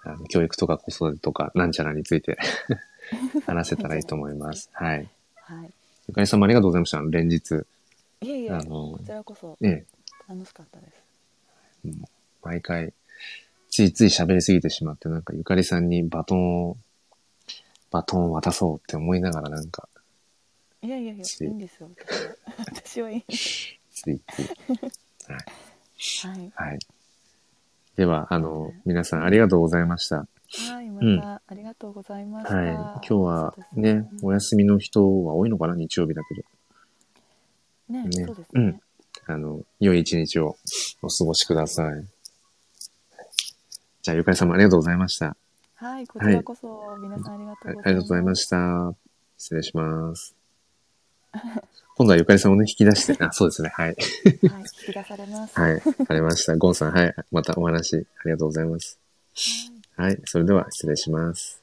[0.03, 2.37] あの教育とか子育てとか、なんちゃらについて
[3.45, 4.69] 話せたらいいと思います。
[4.73, 5.07] はい。
[5.35, 5.73] はい
[6.07, 7.01] ゆかりさんもありがとうございました。
[7.01, 7.63] 連日。
[8.21, 9.85] いえいえあのこちらこそえ
[10.27, 10.93] 楽しかったです
[11.85, 11.91] え、
[12.43, 12.93] 毎回、
[13.69, 16.77] ついつい喋りすぎてしまって、なんかゆかりさんにバトンを、
[17.91, 19.87] バトンを渡そうって思いながらなんか、
[20.83, 21.89] いやいやいやついいいんですよ
[22.57, 23.23] 私はいい
[23.91, 24.45] ついつい。
[25.27, 25.37] はい。
[26.27, 26.79] はいはい。
[27.95, 30.17] では、あの、皆さんありがとうございました。
[30.17, 32.73] はいまうんたありがとうございました、はい。
[32.73, 36.43] 今日はそうですね、お休みの人は多いのかな日曜日だけど。
[37.89, 38.81] ねねそうですね、うん
[39.27, 40.57] あの、良い一日を
[41.01, 42.05] お過ごしください。
[44.01, 45.37] じゃあ、ゆかりさんもありがとうございました。
[45.75, 48.95] はいこちらこそ皆さんありがとうございます、ありがとうございました。
[49.37, 50.40] 失礼します。
[51.95, 53.69] 今度はゆかりさんをね、引き出して、あ、 そうですね。
[53.69, 53.87] はい。
[53.87, 53.95] はい
[54.87, 55.73] 引き出されますはい。
[55.75, 56.55] わかりました。
[56.55, 57.15] ゴンさん、はい。
[57.31, 58.99] またお話ありがとうございます。
[59.95, 60.21] はいはい。
[60.25, 60.65] それでは。
[60.71, 61.60] 失礼します